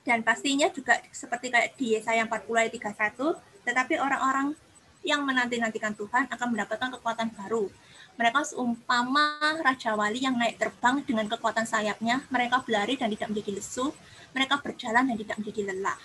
Dan 0.03 0.27
pastinya 0.27 0.66
juga 0.75 0.99
seperti 1.14 1.55
kayak 1.55 1.79
di 1.79 1.94
Yesaya 1.94 2.27
40 2.27 2.51
ayat 2.59 2.73
31, 2.75 3.38
tetapi 3.62 3.94
orang-orang 4.03 4.59
yang 5.07 5.23
menanti-nantikan 5.23 5.94
Tuhan 5.94 6.27
akan 6.35 6.46
mendapatkan 6.51 6.90
kekuatan 6.99 7.31
baru. 7.38 7.70
Mereka 8.18 8.42
seumpama 8.42 9.38
Raja 9.62 9.94
Wali 9.94 10.18
yang 10.18 10.35
naik 10.35 10.59
terbang 10.59 10.99
dengan 11.07 11.31
kekuatan 11.31 11.62
sayapnya, 11.62 12.27
mereka 12.27 12.59
berlari 12.66 12.99
dan 12.99 13.07
tidak 13.07 13.31
menjadi 13.31 13.62
lesu, 13.62 13.94
mereka 14.35 14.59
berjalan 14.59 15.14
dan 15.14 15.16
tidak 15.16 15.37
menjadi 15.38 15.73
lelah. 15.73 15.96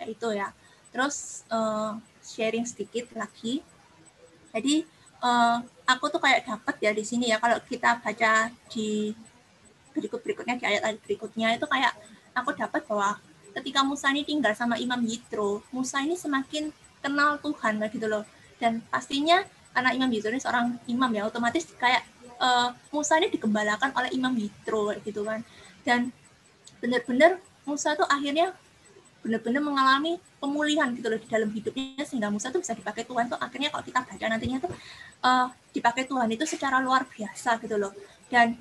Kayak 0.00 0.08
itu 0.16 0.28
ya 0.32 0.48
terus 0.90 1.46
uh, 1.50 1.96
sharing 2.22 2.66
sedikit 2.66 3.10
lagi. 3.14 3.62
Jadi 4.50 4.84
uh, 5.22 5.62
aku 5.86 6.10
tuh 6.10 6.20
kayak 6.22 6.46
dapat 6.46 6.76
ya 6.82 6.90
di 6.90 7.04
sini 7.06 7.30
ya 7.30 7.38
kalau 7.38 7.58
kita 7.62 8.02
baca 8.02 8.50
di 8.70 9.14
berikut 9.90 10.22
berikutnya 10.22 10.54
di 10.58 10.64
ayat-ayat 10.66 10.98
berikutnya 11.02 11.48
itu 11.58 11.66
kayak 11.66 11.92
aku 12.34 12.54
dapat 12.54 12.82
bahwa 12.86 13.18
ketika 13.58 13.82
Musa 13.82 14.14
ini 14.14 14.22
tinggal 14.22 14.54
sama 14.54 14.78
Imam 14.78 15.02
Yitro 15.02 15.66
Musa 15.74 15.98
ini 16.02 16.14
semakin 16.14 16.70
kenal 17.02 17.40
Tuhan 17.42 17.80
gitu 17.90 18.06
loh. 18.06 18.24
Dan 18.60 18.84
pastinya 18.92 19.42
karena 19.72 19.90
Imam 19.96 20.10
Yitro 20.12 20.30
ini 20.30 20.42
seorang 20.42 20.76
imam 20.86 21.10
ya 21.10 21.26
otomatis 21.26 21.64
kayak 21.78 22.04
uh, 22.38 22.74
Musa 22.92 23.16
ini 23.18 23.32
dikembalakan 23.32 23.90
oleh 23.96 24.10
Imam 24.14 24.34
Yitro 24.36 24.94
gitu 25.02 25.24
kan. 25.26 25.42
Dan 25.82 26.12
benar-benar 26.78 27.40
Musa 27.64 27.96
tuh 27.96 28.08
akhirnya 28.08 28.52
benar-benar 29.20 29.60
mengalami 29.60 30.16
pemulihan 30.40 30.88
gitu 30.96 31.12
loh 31.12 31.20
di 31.20 31.28
dalam 31.28 31.52
hidupnya 31.52 32.04
sehingga 32.08 32.32
Musa 32.32 32.48
tuh 32.48 32.64
bisa 32.64 32.72
dipakai 32.72 33.04
Tuhan 33.04 33.28
tuh 33.28 33.36
akhirnya 33.36 33.68
kalau 33.68 33.84
kita 33.84 34.00
baca 34.00 34.24
nantinya 34.32 34.58
tuh 34.64 34.72
uh, 35.20 35.46
dipakai 35.76 36.08
Tuhan 36.08 36.28
itu 36.32 36.44
secara 36.48 36.80
luar 36.80 37.04
biasa 37.04 37.60
gitu 37.60 37.76
loh. 37.76 37.92
Dan 38.32 38.56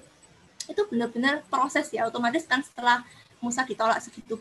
itu 0.67 0.81
benar-benar 0.91 1.47
proses 1.47 1.87
ya 1.89 2.05
otomatis 2.05 2.43
kan 2.45 2.59
setelah 2.59 3.01
Musa 3.39 3.63
ditolak 3.63 4.03
segitu 4.03 4.37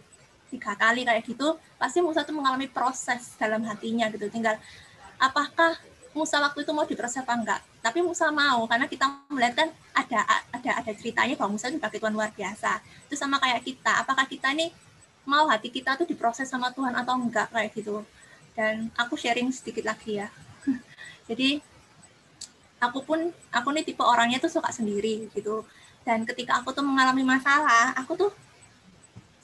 tiga 0.49 0.73
kali 0.75 1.05
kayak 1.05 1.23
gitu 1.29 1.61
pasti 1.77 2.01
Musa 2.01 2.25
tuh 2.25 2.35
mengalami 2.35 2.67
proses 2.67 3.39
dalam 3.39 3.63
hatinya 3.63 4.11
gitu. 4.11 4.27
Tinggal 4.27 4.59
apakah 5.23 5.79
Musa 6.17 6.43
waktu 6.43 6.67
itu 6.67 6.73
mau 6.75 6.83
diproses 6.83 7.23
apa 7.23 7.39
enggak? 7.39 7.61
Tapi 7.79 8.03
Musa 8.03 8.35
mau 8.35 8.67
karena 8.67 8.91
kita 8.91 9.07
melihat 9.31 9.55
kan 9.55 9.69
ada 9.95 10.43
ada 10.51 10.71
ada 10.83 10.93
ceritanya 10.99 11.39
bahwa 11.39 11.55
Musa 11.55 11.71
dipakai 11.71 12.03
Tuhan 12.03 12.11
luar 12.11 12.35
biasa. 12.35 12.83
Itu 13.07 13.15
sama 13.15 13.39
kayak 13.39 13.63
kita 13.63 14.03
apakah 14.03 14.27
kita 14.27 14.51
nih 14.51 14.75
mau 15.29 15.45
hati 15.53 15.69
kita 15.69 16.01
tuh 16.01 16.09
diproses 16.09 16.49
sama 16.49 16.73
Tuhan 16.73 16.97
atau 16.97 17.21
enggak 17.21 17.53
kayak 17.53 17.77
gitu. 17.77 18.01
Dan 18.57 18.89
aku 18.97 19.15
sharing 19.15 19.53
sedikit 19.53 19.85
lagi 19.85 20.25
ya. 20.25 20.33
Jadi 21.29 21.61
aku 22.81 23.05
pun 23.05 23.29
aku 23.53 23.69
nih 23.77 23.85
tipe 23.85 24.01
orangnya 24.01 24.41
tuh 24.41 24.51
suka 24.51 24.73
sendiri 24.73 25.29
gitu. 25.37 25.69
Dan 26.03 26.25
ketika 26.25 26.65
aku 26.65 26.73
tuh 26.73 26.81
mengalami 26.81 27.21
masalah, 27.21 27.93
aku 27.93 28.17
tuh 28.17 28.31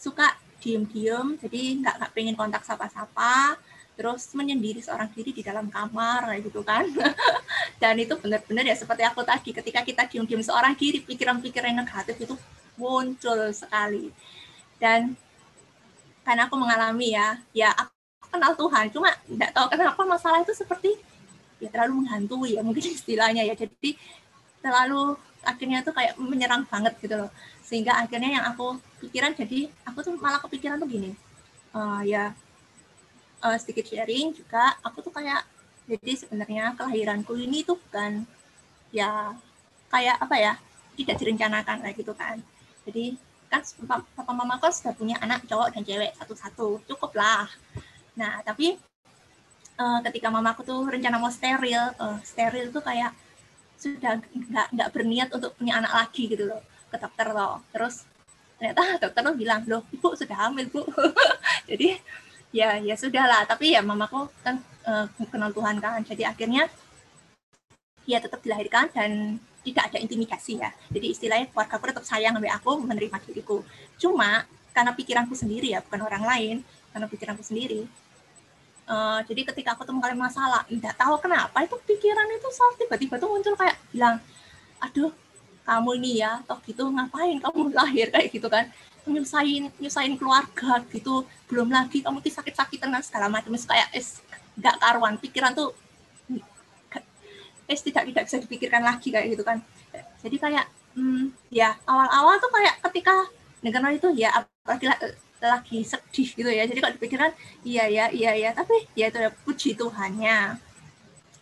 suka 0.00 0.32
diem-diem, 0.64 1.36
jadi 1.36 1.60
nggak 1.76 1.94
nggak 2.00 2.12
pengen 2.16 2.36
kontak 2.40 2.64
sapa-sapa, 2.64 3.60
terus 4.00 4.32
menyendiri 4.32 4.80
seorang 4.80 5.12
diri 5.12 5.36
di 5.36 5.44
dalam 5.44 5.68
kamar 5.68 6.32
kayak 6.32 6.42
gitu 6.48 6.64
kan. 6.64 6.88
Dan 7.82 8.00
itu 8.00 8.16
benar-benar 8.16 8.64
ya 8.64 8.72
seperti 8.72 9.04
aku 9.04 9.20
tadi, 9.28 9.52
ketika 9.52 9.84
kita 9.84 10.08
diem-diem 10.08 10.40
seorang 10.40 10.72
diri, 10.72 11.04
pikiran-pikiran 11.04 11.76
negatif 11.76 12.16
itu 12.16 12.34
muncul 12.80 13.52
sekali. 13.52 14.08
Dan 14.80 15.20
karena 16.26 16.48
aku 16.48 16.56
mengalami 16.58 17.14
ya. 17.14 17.38
Ya 17.52 17.70
aku 17.70 17.92
kenal 18.32 18.52
Tuhan 18.58 18.84
cuma 18.90 19.10
tidak 19.28 19.50
tahu 19.54 19.66
kenapa 19.70 20.02
masalah 20.02 20.42
itu 20.42 20.50
seperti 20.56 20.98
ya 21.62 21.70
terlalu 21.70 22.02
menghantui 22.02 22.58
ya 22.58 22.62
mungkin 22.64 22.82
istilahnya 22.98 23.44
ya. 23.46 23.54
Jadi 23.54 23.94
terlalu 24.64 25.14
akhirnya 25.44 25.84
tuh 25.84 25.92
kayak 25.92 26.16
menyerang 26.16 26.64
banget 26.66 26.96
gitu 26.98 27.14
loh. 27.20 27.30
Sehingga 27.62 28.00
akhirnya 28.00 28.40
yang 28.40 28.44
aku 28.48 28.80
pikiran 29.04 29.36
jadi 29.36 29.68
aku 29.84 29.98
tuh 30.02 30.16
malah 30.18 30.40
kepikiran 30.40 30.80
tuh 30.80 30.88
gini. 30.88 31.12
Uh, 31.74 32.00
ya 32.06 32.30
uh, 33.44 33.56
sedikit 33.60 33.84
sharing 33.84 34.32
juga 34.32 34.72
aku 34.80 35.04
tuh 35.04 35.12
kayak 35.12 35.44
jadi 35.84 36.16
sebenarnya 36.16 36.72
kelahiranku 36.80 37.36
ini 37.36 37.60
tuh 37.60 37.76
bukan 37.76 38.24
ya 38.88 39.36
kayak 39.92 40.16
apa 40.16 40.36
ya 40.40 40.52
tidak 40.96 41.16
direncanakan 41.20 41.76
kayak 41.84 41.96
gitu 42.00 42.16
kan. 42.16 42.40
Jadi 42.88 43.20
kan 43.54 43.62
papa 44.18 44.32
mama 44.34 44.58
kan 44.58 44.74
sudah 44.74 44.90
punya 44.98 45.14
anak 45.22 45.46
cowok 45.46 45.78
dan 45.78 45.82
cewek 45.86 46.10
satu-satu. 46.18 46.82
Cukup 46.90 47.14
lah. 47.14 47.46
Nah 48.18 48.42
tapi 48.42 48.74
uh, 49.78 49.98
ketika 50.10 50.28
mamaku 50.34 50.66
tuh 50.66 50.82
rencana 50.82 51.22
mau 51.22 51.30
steril 51.30 51.94
uh, 52.02 52.18
steril 52.26 52.74
tuh 52.74 52.82
kayak 52.82 53.14
sudah 53.78 54.18
nggak 54.18 54.66
nggak 54.74 54.88
berniat 54.90 55.28
untuk 55.30 55.54
punya 55.54 55.78
anak 55.78 55.92
lagi 55.94 56.26
gitu 56.26 56.50
loh 56.50 56.62
ke 56.90 56.96
dokter 56.98 57.30
loh. 57.30 57.62
Terus 57.70 58.02
ternyata 58.58 58.82
dokter 59.06 59.22
lo 59.22 59.32
bilang 59.38 59.62
loh 59.70 59.86
ibu 59.94 60.08
sudah 60.18 60.50
hamil 60.50 60.66
bu. 60.66 60.82
Jadi 61.70 61.94
ya 62.50 62.82
ya 62.82 62.94
sudah 62.98 63.22
lah. 63.22 63.42
Tapi 63.46 63.78
ya 63.78 63.80
mamaku 63.86 64.26
kan 64.42 64.58
uh, 64.86 65.06
kenal 65.30 65.54
Tuhan 65.54 65.78
kan. 65.78 66.02
Jadi 66.02 66.26
akhirnya 66.26 66.66
ya 68.04 68.18
tetap 68.20 68.42
dilahirkan 68.44 68.90
dan 68.92 69.40
tidak 69.64 69.90
ada 69.90 69.98
intimidasi 69.98 70.60
ya. 70.60 70.70
Jadi 70.92 71.06
istilahnya 71.16 71.48
keluarga 71.48 71.74
aku 71.80 71.84
tetap 71.88 72.04
sayang 72.04 72.36
sampai 72.36 72.52
aku 72.52 72.70
menerima 72.84 73.16
diriku. 73.24 73.64
Cuma 73.96 74.44
karena 74.76 74.92
pikiranku 74.92 75.32
sendiri 75.32 75.72
ya, 75.72 75.80
bukan 75.80 76.04
orang 76.04 76.24
lain, 76.26 76.56
karena 76.92 77.06
pikiranku 77.08 77.40
sendiri. 77.40 77.88
Uh, 78.84 79.24
jadi 79.24 79.48
ketika 79.48 79.72
aku 79.72 79.88
mengalami 79.88 80.28
masalah, 80.28 80.60
tidak 80.68 80.92
tahu 81.00 81.16
kenapa 81.16 81.64
itu 81.64 81.76
pikiran 81.88 82.28
itu 82.28 82.48
soal 82.52 82.76
tiba-tiba 82.76 83.16
tuh 83.16 83.32
muncul 83.32 83.56
kayak 83.56 83.80
bilang, 83.88 84.20
aduh 84.82 85.08
kamu 85.64 85.90
ini 86.04 86.20
ya, 86.20 86.44
toh 86.44 86.60
gitu 86.68 86.84
ngapain 86.92 87.40
kamu 87.40 87.72
lahir 87.78 88.12
kayak 88.12 88.28
gitu 88.28 88.44
kan, 88.52 88.68
nyusahin 89.08 89.72
nyusahin 89.80 90.20
keluarga 90.20 90.84
gitu, 90.92 91.24
belum 91.48 91.72
lagi 91.72 92.04
kamu 92.04 92.20
sakit-sakitan 92.20 92.92
segala 93.00 93.32
macam, 93.32 93.56
kayak 93.56 93.88
es 93.96 94.20
nggak 94.60 94.76
karuan, 94.76 95.16
pikiran 95.16 95.56
tuh 95.56 95.72
eh 97.64 97.78
tidak 97.78 98.04
tidak 98.12 98.22
bisa 98.28 98.36
dipikirkan 98.44 98.82
lagi 98.84 99.08
kayak 99.08 99.26
gitu 99.32 99.42
kan. 99.46 99.60
Jadi 100.20 100.36
kayak 100.36 100.66
hmm, 100.96 101.32
ya 101.48 101.76
awal-awal 101.88 102.36
tuh 102.40 102.52
kayak 102.52 102.80
ketika 102.90 103.14
negara 103.64 103.92
itu 103.92 104.08
ya 104.12 104.32
apalagi 104.32 104.86
lagi 105.40 105.78
sedih 105.84 106.28
gitu 106.36 106.50
ya. 106.50 106.64
Jadi 106.68 106.78
kalau 106.80 106.94
dipikirkan 106.96 107.32
iya 107.64 107.88
ya 107.88 108.04
iya 108.12 108.32
ya. 108.36 108.50
Tapi 108.52 108.88
ya 108.96 109.08
itu 109.08 109.18
ya 109.20 109.30
puji 109.32 109.76
Tuhannya. 109.76 110.60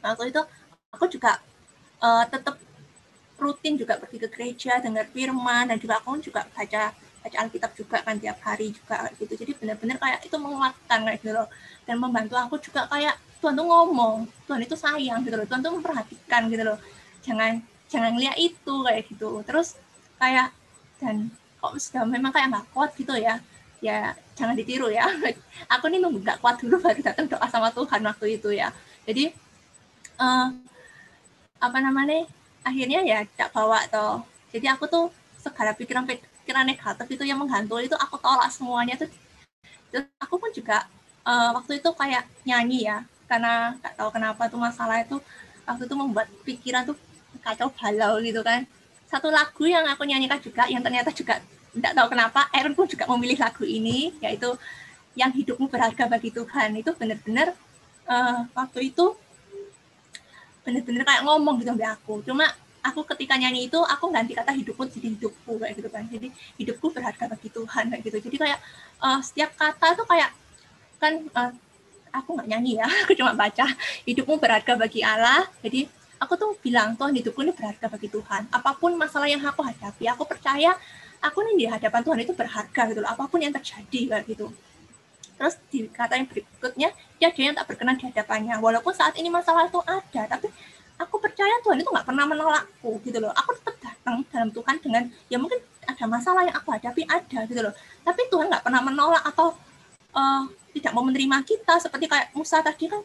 Waktu 0.02 0.34
itu 0.34 0.42
aku 0.90 1.06
juga 1.10 1.38
uh, 2.02 2.24
tetap 2.26 2.58
rutin 3.42 3.74
juga 3.74 3.98
pergi 3.98 4.22
ke 4.22 4.28
gereja 4.30 4.78
dengar 4.78 5.10
firman 5.10 5.66
dan 5.66 5.78
juga 5.82 5.98
aku 5.98 6.22
juga 6.22 6.46
baca 6.54 6.94
baca 7.22 7.36
Alkitab 7.46 7.72
juga 7.78 8.02
kan 8.02 8.18
tiap 8.18 8.38
hari 8.42 8.74
juga 8.74 9.08
gitu. 9.16 9.32
Jadi 9.38 9.52
benar-benar 9.56 9.96
kayak 10.02 10.20
itu 10.26 10.36
menguatkan 10.36 10.98
kayak 11.06 11.18
gitu 11.22 11.32
loh. 11.32 11.48
Dan 11.86 11.96
membantu 12.02 12.34
aku 12.34 12.58
juga 12.58 12.84
kayak 12.90 13.14
Tuhan 13.38 13.54
tuh 13.54 13.66
ngomong 13.66 14.26
Tuhan 14.46 14.60
itu 14.62 14.74
sayang 14.74 15.22
gitu 15.22 15.38
loh. 15.38 15.46
Tuhan 15.46 15.62
tuh 15.62 15.72
memperhatikan 15.78 16.50
gitu 16.50 16.62
loh. 16.66 16.78
Jangan 17.22 17.62
jangan 17.86 18.12
lihat 18.18 18.36
itu 18.36 18.74
kayak 18.82 19.02
gitu. 19.06 19.40
Terus 19.46 19.78
kayak 20.18 20.50
dan 20.98 21.30
kok 21.62 21.78
sudah 21.78 22.02
memang 22.06 22.34
kayak 22.34 22.50
nggak 22.50 22.66
kuat 22.74 22.90
gitu 22.98 23.14
ya 23.14 23.38
ya 23.82 24.14
jangan 24.38 24.54
ditiru 24.54 24.90
ya. 24.90 25.06
Aku 25.78 25.90
nih 25.90 25.98
nunggu 25.98 26.22
nggak 26.22 26.38
kuat 26.42 26.58
dulu 26.62 26.78
baru 26.78 27.02
datang 27.02 27.26
doa 27.26 27.46
sama 27.50 27.70
Tuhan 27.74 28.02
waktu 28.06 28.38
itu 28.38 28.54
ya. 28.54 28.70
Jadi 29.06 29.34
uh, 30.22 30.48
apa 31.58 31.78
namanya 31.78 32.26
akhirnya 32.62 33.02
ya 33.02 33.26
tidak 33.26 33.50
bawa 33.50 33.82
toh. 33.90 34.22
Jadi 34.54 34.66
aku 34.70 34.86
tuh 34.86 35.10
segala 35.42 35.74
pikiran 35.74 36.06
pikiran 36.42 36.66
negatif 36.66 37.06
itu 37.06 37.22
yang 37.22 37.38
menghantui 37.38 37.86
itu 37.86 37.94
aku 37.94 38.18
tolak 38.18 38.50
semuanya 38.50 38.98
tuh. 38.98 39.08
Terus 39.94 40.10
aku 40.18 40.36
pun 40.42 40.50
juga 40.50 40.84
uh, 41.22 41.54
waktu 41.54 41.78
itu 41.78 41.90
kayak 41.94 42.26
nyanyi 42.42 42.90
ya 42.90 43.06
karena 43.30 43.78
nggak 43.78 43.94
tahu 43.96 44.10
kenapa 44.10 44.42
tuh 44.50 44.60
masalah 44.60 45.00
itu 45.00 45.16
waktu 45.64 45.86
itu 45.86 45.94
membuat 45.94 46.26
pikiran 46.42 46.82
tuh 46.82 46.98
kacau 47.40 47.70
balau 47.70 48.18
gitu 48.20 48.42
kan. 48.42 48.66
Satu 49.06 49.30
lagu 49.30 49.64
yang 49.64 49.86
aku 49.86 50.02
nyanyikan 50.02 50.42
juga 50.42 50.66
yang 50.66 50.82
ternyata 50.82 51.14
juga 51.14 51.38
tidak 51.72 51.92
tahu 51.96 52.06
kenapa 52.12 52.50
Aaron 52.52 52.74
pun 52.76 52.84
juga 52.90 53.08
memilih 53.08 53.38
lagu 53.40 53.64
ini 53.64 54.12
yaitu 54.20 54.52
yang 55.14 55.30
hidupmu 55.32 55.70
berharga 55.70 56.10
bagi 56.10 56.34
Tuhan. 56.34 56.74
Itu 56.76 56.92
benar-benar 56.98 57.54
uh, 58.10 58.50
waktu 58.52 58.92
itu 58.92 59.14
benar-benar 60.62 61.02
kayak 61.06 61.22
ngomong 61.26 61.62
gitu 61.62 61.70
sampai 61.72 61.88
aku. 61.88 62.20
Cuma 62.26 62.46
aku 62.82 63.06
ketika 63.14 63.38
nyanyi 63.38 63.70
itu 63.70 63.78
aku 63.78 64.10
ganti 64.10 64.34
kata 64.34 64.50
hidupku 64.50 64.82
jadi 64.90 65.14
hidupku 65.14 65.52
kayak 65.62 65.74
gitu 65.78 65.88
kan. 65.88 66.04
Jadi 66.10 66.28
hidupku 66.58 66.86
berharga 66.90 67.30
bagi 67.30 67.48
Tuhan 67.48 67.84
kayak 67.94 68.02
gitu. 68.02 68.18
Jadi 68.28 68.36
kayak 68.42 68.58
uh, 68.98 69.22
setiap 69.22 69.54
kata 69.54 69.94
itu 69.94 70.04
kayak 70.04 70.30
kan 70.98 71.14
uh, 71.34 71.50
aku 72.12 72.38
nggak 72.38 72.48
nyanyi 72.50 72.82
ya 72.82 72.86
aku 73.06 73.14
cuma 73.14 73.32
baca. 73.38 73.66
Hidupmu 74.04 74.42
berharga 74.42 74.74
bagi 74.74 75.00
Allah. 75.06 75.46
Jadi 75.62 75.86
aku 76.18 76.34
tuh 76.34 76.50
bilang 76.58 76.98
Tuhan 76.98 77.14
hidupku 77.14 77.40
ini 77.46 77.54
berharga 77.54 77.86
bagi 77.86 78.10
Tuhan. 78.10 78.50
Apa 78.50 78.74
pun 78.74 78.98
masalah 78.98 79.30
yang 79.30 79.40
aku 79.46 79.62
hadapi 79.62 80.10
aku 80.10 80.26
percaya 80.26 80.74
aku 81.22 81.38
nih 81.46 81.54
di 81.54 81.66
hadapan 81.70 82.02
Tuhan 82.02 82.18
itu 82.26 82.32
berharga 82.34 82.82
gitu 82.90 82.98
loh. 82.98 83.10
Apa 83.14 83.30
pun 83.30 83.38
yang 83.38 83.54
terjadi 83.54 84.10
kayak 84.10 84.26
gitu. 84.26 84.50
Terus 85.38 85.54
di 85.70 85.86
kata 85.86 86.18
yang 86.18 86.26
berikutnya 86.26 86.90
dia 87.18 87.26
ada 87.30 87.40
yang 87.40 87.54
tak 87.54 87.66
berkenan 87.70 87.94
di 87.94 88.10
hadapannya. 88.10 88.58
Walaupun 88.58 88.90
saat 88.90 89.14
ini 89.14 89.30
masalah 89.30 89.70
itu 89.70 89.78
ada 89.86 90.22
tapi 90.26 90.50
aku 91.02 91.16
percaya 91.18 91.54
Tuhan 91.66 91.82
itu 91.82 91.90
nggak 91.90 92.06
pernah 92.06 92.24
menolakku 92.24 93.02
gitu 93.02 93.18
loh. 93.18 93.34
Aku 93.34 93.50
tetap 93.58 93.76
datang 93.82 94.22
dalam 94.30 94.48
Tuhan 94.54 94.76
dengan 94.78 95.02
ya 95.26 95.36
mungkin 95.36 95.58
ada 95.82 96.04
masalah 96.06 96.46
yang 96.46 96.56
aku 96.56 96.68
hadapi 96.70 97.02
ada 97.10 97.38
gitu 97.46 97.60
loh. 97.60 97.74
Tapi 98.06 98.22
Tuhan 98.30 98.46
nggak 98.48 98.64
pernah 98.64 98.82
menolak 98.82 99.22
atau 99.26 99.58
uh, 100.14 100.42
tidak 100.72 100.92
mau 100.94 101.04
menerima 101.04 101.42
kita 101.44 101.76
seperti 101.82 102.06
kayak 102.08 102.32
Musa 102.32 102.62
tadi 102.64 102.88
kan 102.88 103.02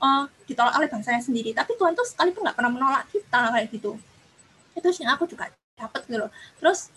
uh, 0.00 0.24
ditolak 0.46 0.74
oleh 0.76 0.88
bangsanya 0.88 1.22
sendiri. 1.24 1.50
Tapi 1.56 1.74
Tuhan 1.74 1.96
tuh 1.96 2.06
sekalipun 2.06 2.44
nggak 2.46 2.56
pernah 2.56 2.72
menolak 2.72 3.04
kita 3.10 3.52
kayak 3.54 3.66
gitu. 3.72 3.96
Itu 4.76 4.88
sih 4.94 5.04
aku 5.08 5.26
juga 5.26 5.50
dapat 5.74 6.06
gitu 6.06 6.18
loh. 6.26 6.30
Terus 6.62 6.92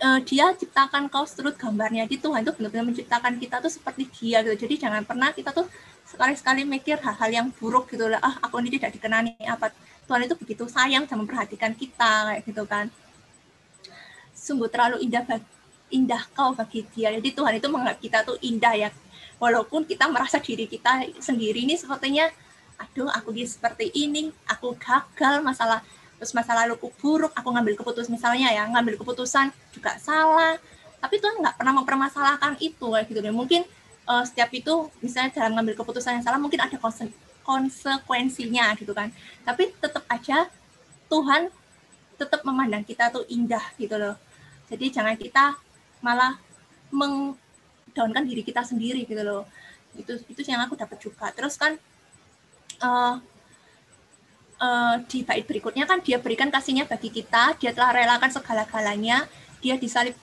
uh, 0.00 0.20
dia 0.24 0.50
ciptakan 0.56 1.12
kau 1.12 1.24
seturut 1.28 1.54
gambarnya. 1.58 2.08
Di 2.08 2.16
Tuhan 2.18 2.42
itu 2.46 2.52
benar-benar 2.56 2.86
menciptakan 2.88 3.36
kita 3.36 3.60
tuh 3.60 3.72
seperti 3.72 4.08
dia 4.08 4.40
gitu. 4.46 4.66
Jadi 4.66 4.74
jangan 4.88 5.02
pernah 5.04 5.30
kita 5.34 5.52
tuh 5.52 5.66
sekali-sekali 6.12 6.68
mikir 6.68 7.00
hal-hal 7.00 7.30
yang 7.32 7.46
buruk 7.56 7.88
gitu 7.88 8.04
lah 8.04 8.20
ah 8.20 8.36
aku 8.44 8.60
ini 8.60 8.76
tidak 8.76 9.00
dikenani. 9.00 9.32
Apa? 9.48 9.72
Tuhan 10.04 10.28
itu 10.28 10.36
begitu 10.36 10.64
sayang 10.68 11.08
dan 11.08 11.16
memperhatikan 11.24 11.72
kita 11.72 12.28
kayak 12.28 12.42
gitu 12.44 12.62
kan. 12.68 12.92
Sungguh 14.36 14.68
terlalu 14.68 15.00
indah 15.00 15.24
indah 15.88 16.22
kau 16.36 16.52
bagi 16.52 16.84
dia. 16.92 17.08
Jadi 17.16 17.32
Tuhan 17.32 17.56
itu 17.56 17.66
menganggap 17.72 17.98
kita 18.00 18.18
tuh 18.28 18.36
indah 18.44 18.76
ya. 18.76 18.90
Walaupun 19.40 19.88
kita 19.88 20.06
merasa 20.12 20.36
diri 20.36 20.68
kita 20.68 21.08
sendiri 21.18 21.64
ini 21.64 21.74
sepertinya 21.80 22.28
aduh 22.76 23.08
aku 23.08 23.30
dia 23.30 23.46
seperti 23.46 23.94
ini 23.94 24.34
aku 24.50 24.74
gagal 24.74 25.38
masalah 25.38 25.86
terus 26.18 26.34
masa 26.34 26.50
laluku 26.54 26.90
buruk 26.98 27.30
aku 27.30 27.54
ngambil 27.54 27.78
keputusan 27.78 28.10
misalnya 28.10 28.50
ya 28.50 28.66
ngambil 28.68 29.00
keputusan 29.00 29.48
juga 29.72 29.96
salah. 29.96 30.60
Tapi 31.02 31.18
Tuhan 31.18 31.40
nggak 31.40 31.58
pernah 31.58 31.74
mempermasalahkan 31.82 32.60
itu 32.62 32.86
kayak 32.92 33.10
gitu. 33.10 33.18
Deh 33.18 33.34
mungkin 33.34 33.64
uh, 34.06 34.24
setiap 34.26 34.50
itu 34.54 34.90
misalnya 35.04 35.30
dalam 35.34 35.58
ngambil 35.58 35.78
keputusan 35.82 36.18
yang 36.20 36.24
salah 36.24 36.40
mungkin 36.40 36.62
ada 36.62 36.76
konse 36.78 37.10
konsekuensinya 37.42 38.70
gitu 38.78 38.94
kan. 38.94 39.10
Tapi 39.42 39.74
tetap 39.82 40.06
aja 40.06 40.46
Tuhan 41.10 41.50
tetap 42.14 42.46
memandang 42.46 42.86
kita 42.86 43.10
tuh 43.10 43.26
indah 43.26 43.62
gitu 43.76 43.98
loh. 43.98 44.14
Jadi 44.70 44.94
jangan 44.94 45.18
kita 45.18 45.58
malah 46.00 46.38
mengdaunkan 46.94 48.22
diri 48.22 48.46
kita 48.46 48.62
sendiri 48.62 49.02
gitu 49.02 49.22
loh. 49.26 49.42
Itu 49.98 50.22
itu 50.30 50.40
yang 50.46 50.62
aku 50.62 50.78
dapat 50.78 51.02
juga. 51.02 51.34
Terus 51.34 51.58
kan 51.58 51.74
uh, 52.78 53.18
uh, 54.62 54.96
di 55.10 55.26
bait 55.26 55.42
berikutnya 55.42 55.84
kan 55.84 55.98
dia 55.98 56.22
berikan 56.22 56.48
kasihnya 56.48 56.86
bagi 56.86 57.10
kita, 57.10 57.58
dia 57.58 57.74
telah 57.74 57.90
relakan 57.90 58.30
segala-galanya, 58.30 59.26
dia 59.58 59.74
disalib 59.74 60.14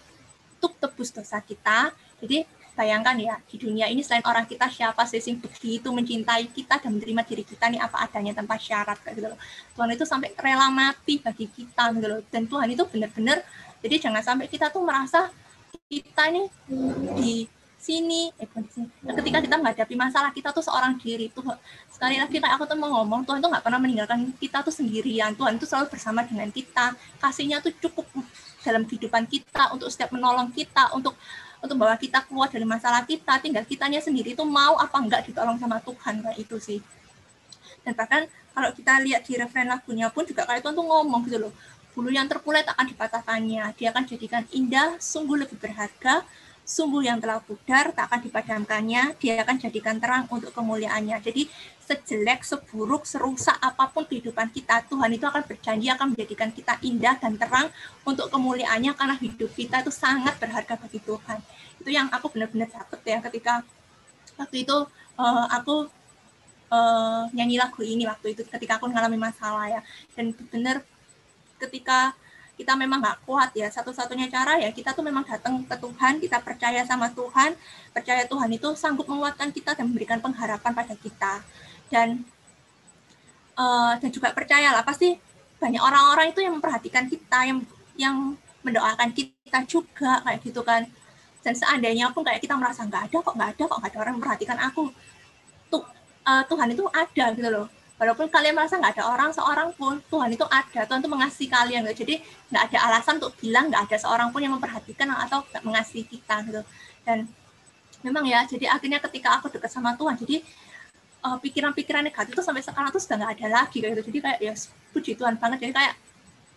untuk 0.60 0.76
tebus 0.80 1.12
dosa 1.12 1.44
kita. 1.44 1.92
Jadi 2.24 2.48
bayangkan 2.80 3.20
ya, 3.20 3.36
di 3.44 3.60
dunia 3.60 3.92
ini 3.92 4.00
selain 4.00 4.24
orang 4.24 4.48
kita 4.48 4.72
siapa 4.72 5.04
sih 5.04 5.20
yang 5.20 5.44
begitu 5.44 5.92
mencintai 5.92 6.48
kita 6.48 6.80
dan 6.80 6.96
menerima 6.96 7.28
diri 7.28 7.44
kita 7.44 7.68
nih 7.68 7.84
apa 7.84 8.08
adanya 8.08 8.32
tanpa 8.40 8.56
syarat 8.56 8.96
kayak 9.04 9.20
gitu 9.20 9.28
loh. 9.36 9.40
Tuhan 9.76 9.90
itu 9.92 10.08
sampai 10.08 10.32
rela 10.40 10.72
mati 10.72 11.20
bagi 11.20 11.52
kita 11.52 11.92
gitu 11.92 12.08
loh. 12.08 12.24
Dan 12.32 12.48
Tuhan 12.48 12.72
itu 12.72 12.88
benar-benar 12.88 13.44
jadi 13.84 13.96
jangan 14.00 14.24
sampai 14.24 14.48
kita 14.48 14.72
tuh 14.72 14.80
merasa 14.80 15.28
kita 15.92 16.32
nih 16.32 16.48
di 17.20 17.34
sini 17.80 18.28
eh 18.36 18.48
di 18.48 18.72
sini 18.72 18.88
ketika 19.08 19.40
kita 19.40 19.56
menghadapi 19.56 19.96
masalah 19.96 20.36
kita 20.36 20.52
tuh 20.52 20.60
seorang 20.60 21.00
diri 21.00 21.32
tuh 21.32 21.48
sekali 21.88 22.20
lagi 22.20 22.36
kayak 22.36 22.60
aku 22.60 22.68
tuh 22.68 22.76
mau 22.76 22.92
ngomong 23.00 23.24
Tuhan 23.24 23.40
tuh 23.40 23.48
nggak 23.48 23.64
pernah 23.64 23.80
meninggalkan 23.80 24.36
kita 24.36 24.60
tuh 24.60 24.76
sendirian 24.76 25.32
Tuhan 25.36 25.56
itu 25.56 25.64
selalu 25.64 25.88
bersama 25.88 26.28
dengan 26.28 26.52
kita 26.52 26.92
kasihnya 27.24 27.64
tuh 27.64 27.72
cukup 27.80 28.04
dalam 28.68 28.84
kehidupan 28.84 29.24
kita 29.32 29.72
untuk 29.72 29.88
setiap 29.88 30.12
menolong 30.12 30.52
kita 30.52 30.92
untuk 30.92 31.16
untuk 31.60 31.76
bawa 31.76 31.96
kita 32.00 32.24
keluar 32.28 32.48
dari 32.48 32.64
masalah 32.64 33.04
kita 33.04 33.40
tinggal 33.44 33.64
kitanya 33.68 34.00
sendiri 34.00 34.36
tuh 34.36 34.48
mau 34.48 34.80
apa 34.80 34.96
enggak 35.00 35.28
ditolong 35.28 35.60
sama 35.60 35.80
Tuhan 35.84 36.24
kayak 36.24 36.38
itu 36.40 36.58
sih. 36.60 36.80
Dan 37.84 37.96
bahkan 37.96 38.28
kalau 38.56 38.70
kita 38.76 39.00
lihat 39.04 39.24
di 39.24 39.40
referen 39.40 39.72
lagunya 39.72 40.12
pun 40.12 40.28
juga 40.28 40.44
kayak 40.44 40.64
Tuhan 40.64 40.76
tuh 40.76 40.86
ngomong 40.86 41.24
gitu 41.28 41.40
loh 41.48 41.54
bulu 42.00 42.16
yang 42.16 42.30
terpulet 42.30 42.64
akan 42.64 42.86
dipatahkannya 42.96 43.76
dia 43.76 43.92
akan 43.92 44.04
jadikan 44.08 44.48
indah 44.56 44.96
sungguh 45.02 45.36
lebih 45.42 45.60
berharga 45.60 46.24
sumbu 46.70 47.02
yang 47.02 47.18
telah 47.18 47.42
pudar 47.42 47.90
tak 47.98 48.06
akan 48.14 48.30
dipadamkannya, 48.30 49.18
dia 49.18 49.42
akan 49.42 49.58
jadikan 49.58 49.98
terang 49.98 50.30
untuk 50.30 50.54
kemuliaannya. 50.54 51.18
Jadi 51.18 51.50
sejelek, 51.82 52.46
seburuk, 52.46 53.10
serusak 53.10 53.58
apa 53.58 53.90
pun 53.90 54.06
kehidupan 54.06 54.54
kita, 54.54 54.86
Tuhan 54.86 55.10
itu 55.10 55.26
akan 55.26 55.42
berjanji 55.50 55.90
akan 55.90 56.14
menjadikan 56.14 56.54
kita 56.54 56.78
indah 56.86 57.18
dan 57.18 57.34
terang 57.42 57.74
untuk 58.06 58.30
kemuliaannya 58.30 58.94
karena 58.94 59.18
hidup 59.18 59.50
kita 59.58 59.82
itu 59.82 59.90
sangat 59.90 60.38
berharga 60.38 60.78
bagi 60.78 61.02
Tuhan. 61.02 61.42
Itu 61.82 61.90
yang 61.90 62.14
aku 62.14 62.30
benar-benar 62.38 62.70
dapat 62.70 63.02
ya 63.02 63.18
ketika 63.26 63.66
waktu 64.38 64.62
itu 64.62 64.78
uh, 65.18 65.46
aku 65.50 65.90
uh, 66.70 67.26
nyanyi 67.34 67.58
lagu 67.58 67.82
ini 67.82 68.06
waktu 68.06 68.38
itu 68.38 68.46
ketika 68.46 68.78
aku 68.78 68.86
mengalami 68.88 69.18
masalah 69.18 69.66
ya 69.68 69.82
dan 70.14 70.32
benar 70.54 70.86
ketika 71.58 72.14
kita 72.60 72.76
memang 72.76 73.00
nggak 73.00 73.24
kuat 73.24 73.56
ya. 73.56 73.72
Satu-satunya 73.72 74.28
cara 74.28 74.60
ya 74.60 74.68
kita 74.76 74.92
tuh 74.92 75.00
memang 75.08 75.24
datang 75.24 75.64
ke 75.64 75.76
Tuhan 75.80 76.20
kita 76.20 76.44
percaya 76.44 76.84
sama 76.84 77.08
Tuhan. 77.16 77.56
Percaya 77.96 78.28
Tuhan 78.28 78.50
itu 78.52 78.68
sanggup 78.76 79.08
menguatkan 79.08 79.56
kita 79.56 79.80
dan 79.80 79.88
memberikan 79.88 80.20
pengharapan 80.20 80.76
pada 80.76 80.96
kita. 81.00 81.40
Dan 81.88 82.28
uh, 83.56 83.96
dan 83.96 84.10
juga 84.12 84.36
percayalah 84.36 84.84
pasti 84.84 85.16
banyak 85.64 85.80
orang-orang 85.80 86.36
itu 86.36 86.44
yang 86.44 86.60
memperhatikan 86.60 87.08
kita 87.08 87.40
yang 87.48 87.60
yang 87.96 88.16
mendoakan 88.60 89.16
kita 89.16 89.64
juga 89.64 90.20
kayak 90.28 90.40
gitu 90.44 90.60
kan. 90.68 90.84
Dan 91.40 91.56
seandainya 91.56 92.12
pun 92.12 92.28
kayak 92.28 92.44
kita 92.44 92.60
merasa 92.60 92.84
nggak 92.84 93.08
ada 93.08 93.18
kok 93.24 93.36
nggak 93.40 93.50
ada 93.56 93.64
kok 93.72 93.78
nggak 93.80 93.92
ada 93.96 94.00
orang 94.04 94.16
memperhatikan 94.20 94.60
aku 94.60 94.92
tuh 95.72 95.88
uh, 96.28 96.44
Tuhan 96.44 96.76
itu 96.76 96.84
ada 96.92 97.26
gitu 97.32 97.48
loh 97.48 97.79
walaupun 98.00 98.32
kalian 98.32 98.56
merasa 98.56 98.80
nggak 98.80 98.96
ada 98.96 99.06
orang 99.12 99.30
seorang 99.36 99.70
pun 99.76 100.00
Tuhan 100.08 100.32
itu 100.32 100.48
ada. 100.48 100.88
Tuhan 100.88 101.04
itu 101.04 101.12
mengasihi 101.12 101.50
kalian 101.52 101.84
gitu. 101.92 102.08
Jadi 102.08 102.16
nggak 102.50 102.64
ada 102.72 102.78
alasan 102.90 103.20
untuk 103.20 103.36
bilang 103.38 103.68
nggak 103.68 103.92
ada 103.92 103.98
seorang 104.00 104.32
pun 104.32 104.40
yang 104.40 104.56
memperhatikan 104.56 105.12
atau 105.12 105.44
nggak 105.44 105.64
mengasihi 105.68 106.08
kita 106.08 106.36
gitu. 106.48 106.62
Dan 107.04 107.28
memang 108.00 108.24
ya 108.24 108.48
jadi 108.48 108.72
akhirnya 108.72 109.04
ketika 109.04 109.36
aku 109.36 109.52
dekat 109.52 109.68
sama 109.68 110.00
Tuhan 110.00 110.16
jadi 110.16 110.40
uh, 111.28 111.36
pikiran-pikiran 111.44 112.08
negatif 112.08 112.32
itu 112.32 112.44
sampai 112.44 112.64
sekarang 112.64 112.90
tuh 112.96 113.04
sudah 113.04 113.20
nggak 113.20 113.32
ada 113.36 113.48
lagi 113.62 113.78
gitu. 113.84 114.00
Jadi 114.00 114.18
kayak 114.24 114.40
ya 114.40 114.54
puji 114.96 115.12
Tuhan 115.20 115.36
banget. 115.36 115.68
Jadi 115.68 115.74
kayak 115.76 115.94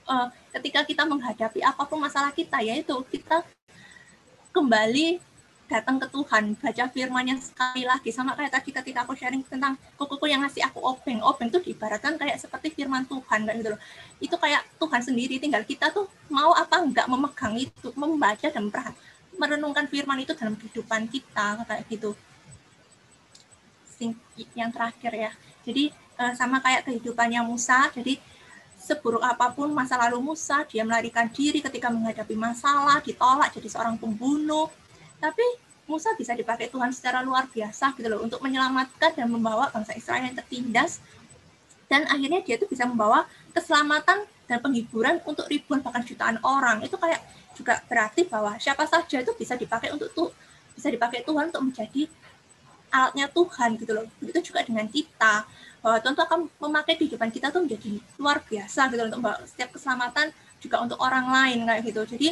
uh, 0.06 0.30
ketika 0.54 0.86
kita 0.86 1.02
menghadapi 1.02 1.60
apa 1.66 1.82
pun 1.90 1.98
masalah 1.98 2.30
kita 2.30 2.62
ya 2.62 2.78
itu 2.78 2.94
kita 3.10 3.42
kembali 4.54 5.31
datang 5.72 5.96
ke 5.96 6.04
Tuhan, 6.12 6.52
baca 6.60 6.84
firmannya 6.92 7.40
sekali 7.40 7.88
lagi. 7.88 8.12
Sama 8.12 8.36
kayak 8.36 8.52
tadi 8.52 8.70
ketika 8.76 9.08
aku 9.08 9.16
sharing 9.16 9.40
tentang 9.48 9.80
kukuku 9.96 10.28
yang 10.28 10.44
ngasih 10.44 10.68
aku 10.68 10.84
obeng. 10.84 11.24
Obeng 11.24 11.48
itu 11.48 11.58
diibaratkan 11.64 12.20
kayak 12.20 12.36
seperti 12.36 12.76
firman 12.76 13.08
Tuhan 13.08 13.48
kayak 13.48 13.56
gitu 13.56 13.70
loh. 13.72 13.80
Itu 14.20 14.36
kayak 14.36 14.68
Tuhan 14.76 15.00
sendiri, 15.00 15.40
tinggal 15.40 15.64
kita 15.64 15.88
tuh 15.88 16.04
mau 16.28 16.52
apa 16.52 16.84
enggak 16.84 17.08
memegang 17.08 17.56
itu, 17.56 17.88
membaca 17.96 18.46
dan 18.52 18.68
merenungkan 19.40 19.88
firman 19.88 20.20
itu 20.20 20.36
dalam 20.36 20.52
kehidupan 20.60 21.08
kita 21.08 21.64
kayak 21.64 21.82
gitu. 21.88 22.12
Yang 24.52 24.70
terakhir 24.76 25.12
ya. 25.16 25.32
Jadi 25.64 25.88
eh, 25.94 26.32
sama 26.36 26.60
kayak 26.60 26.84
kehidupannya 26.84 27.40
Musa, 27.40 27.88
jadi 27.96 28.20
seburuk 28.82 29.22
apa 29.22 29.54
pun 29.54 29.70
masa 29.70 29.94
lalu 29.94 30.34
Musa, 30.34 30.66
dia 30.66 30.82
melarikan 30.82 31.30
diri 31.30 31.62
ketika 31.62 31.86
menghadapi 31.86 32.34
masalah, 32.34 32.98
ditolak 32.98 33.54
jadi 33.54 33.70
seorang 33.70 33.94
pembunuh, 33.94 34.66
tapi 35.22 35.46
Musa 35.86 36.10
bisa 36.18 36.34
dipakai 36.34 36.66
Tuhan 36.66 36.90
secara 36.90 37.22
luar 37.22 37.46
biasa 37.46 37.94
gitu 37.94 38.10
loh 38.10 38.26
untuk 38.26 38.42
menyelamatkan 38.42 39.14
dan 39.14 39.26
membawa 39.30 39.70
bangsa 39.70 39.94
Israel 39.94 40.26
yang 40.26 40.34
tertindas. 40.34 40.98
Dan 41.86 42.08
akhirnya 42.08 42.40
dia 42.42 42.56
tuh 42.58 42.66
bisa 42.66 42.88
membawa 42.88 43.28
keselamatan 43.52 44.24
dan 44.50 44.58
penghiburan 44.58 45.20
untuk 45.28 45.46
ribuan 45.46 45.84
bahkan 45.84 46.02
jutaan 46.02 46.42
orang. 46.42 46.80
Itu 46.82 46.96
kayak 46.98 47.22
juga 47.52 47.84
berarti 47.86 48.24
bahwa 48.26 48.56
siapa 48.56 48.88
saja 48.88 49.20
itu 49.20 49.30
bisa 49.36 49.54
dipakai 49.54 49.92
untuk 49.92 50.08
tuh 50.16 50.28
bisa 50.72 50.88
dipakai 50.88 51.20
Tuhan 51.22 51.52
untuk 51.52 51.62
menjadi 51.68 52.08
alatnya 52.88 53.28
Tuhan 53.28 53.76
gitu 53.76 53.92
loh. 53.92 54.06
Begitu 54.18 54.52
juga 54.52 54.64
dengan 54.64 54.88
kita 54.88 55.44
bahwa 55.84 55.96
Tuhan 56.00 56.14
tuh 56.14 56.24
akan 56.24 56.40
memakai 56.62 56.94
kehidupan 56.96 57.28
kita 57.28 57.52
tuh 57.52 57.62
menjadi 57.66 58.00
luar 58.16 58.40
biasa 58.40 58.88
gitu 58.88 59.00
loh 59.02 59.10
untuk 59.12 59.22
setiap 59.50 59.70
keselamatan 59.76 60.32
juga 60.62 60.76
untuk 60.80 60.98
orang 61.02 61.26
lain 61.28 61.68
kayak 61.68 61.82
gitu. 61.84 62.00
Jadi 62.16 62.28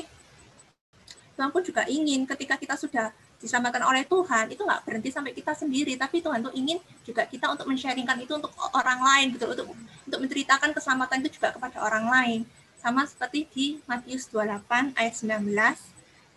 Tuhan. 1.40 1.48
Pun 1.48 1.64
juga 1.64 1.88
ingin 1.88 2.28
ketika 2.28 2.60
kita 2.60 2.76
sudah 2.76 3.08
diselamatkan 3.40 3.80
oleh 3.88 4.04
Tuhan 4.04 4.52
itu 4.52 4.60
nggak 4.60 4.84
berhenti 4.84 5.08
sampai 5.08 5.32
kita 5.32 5.56
sendiri 5.56 5.96
tapi 5.96 6.20
Tuhan 6.20 6.44
tuh 6.44 6.52
ingin 6.52 6.76
juga 7.08 7.24
kita 7.24 7.48
untuk 7.48 7.72
men-sharingkan 7.72 8.20
itu 8.20 8.36
untuk 8.36 8.52
orang 8.76 9.00
lain 9.00 9.32
gitu 9.32 9.48
untuk 9.48 9.72
untuk 10.04 10.20
menceritakan 10.20 10.76
keselamatan 10.76 11.24
itu 11.24 11.40
juga 11.40 11.56
kepada 11.56 11.80
orang 11.80 12.04
lain. 12.04 12.40
Sama 12.76 13.08
seperti 13.08 13.48
di 13.48 13.66
Matius 13.88 14.28
28 14.28 14.92
ayat 15.00 15.14
19 15.16 15.48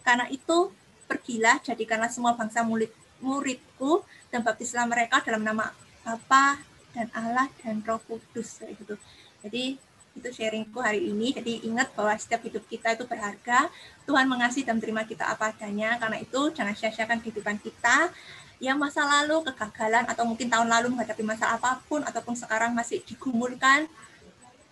karena 0.08 0.26
itu 0.32 0.72
pergilah 1.04 1.60
jadikanlah 1.60 2.08
semua 2.08 2.40
bangsa 2.40 2.64
murid 2.64 2.92
muridku 3.20 4.04
dan 4.32 4.44
baptislah 4.44 4.88
mereka 4.88 5.20
dalam 5.24 5.44
nama 5.44 5.72
Bapa 6.04 6.60
dan 6.96 7.08
Allah 7.16 7.48
dan 7.64 7.84
Roh 7.84 8.00
Kudus 8.04 8.64
gitu. 8.64 8.96
Jadi 9.44 9.76
itu 10.14 10.30
sharingku 10.30 10.78
hari 10.78 11.10
ini. 11.10 11.34
Jadi 11.34 11.66
ingat 11.66 11.90
bahwa 11.98 12.14
setiap 12.18 12.46
hidup 12.46 12.64
kita 12.70 12.94
itu 12.94 13.04
berharga. 13.10 13.70
Tuhan 14.06 14.30
mengasihi 14.30 14.66
dan 14.66 14.78
terima 14.78 15.02
kita 15.06 15.26
apa 15.26 15.50
adanya. 15.50 15.98
Karena 15.98 16.22
itu 16.22 16.54
jangan 16.54 16.74
sia-siakan 16.78 17.20
kehidupan 17.20 17.58
kita. 17.62 18.14
Yang 18.62 18.78
masa 18.80 19.02
lalu, 19.04 19.44
kegagalan, 19.44 20.08
atau 20.08 20.24
mungkin 20.24 20.48
tahun 20.48 20.70
lalu 20.72 20.96
menghadapi 20.96 21.20
masalah 21.26 21.60
apa 21.60 21.84
pun, 21.84 22.00
ataupun 22.00 22.32
sekarang 22.32 22.72
masih 22.72 23.04
digumulkan, 23.04 23.92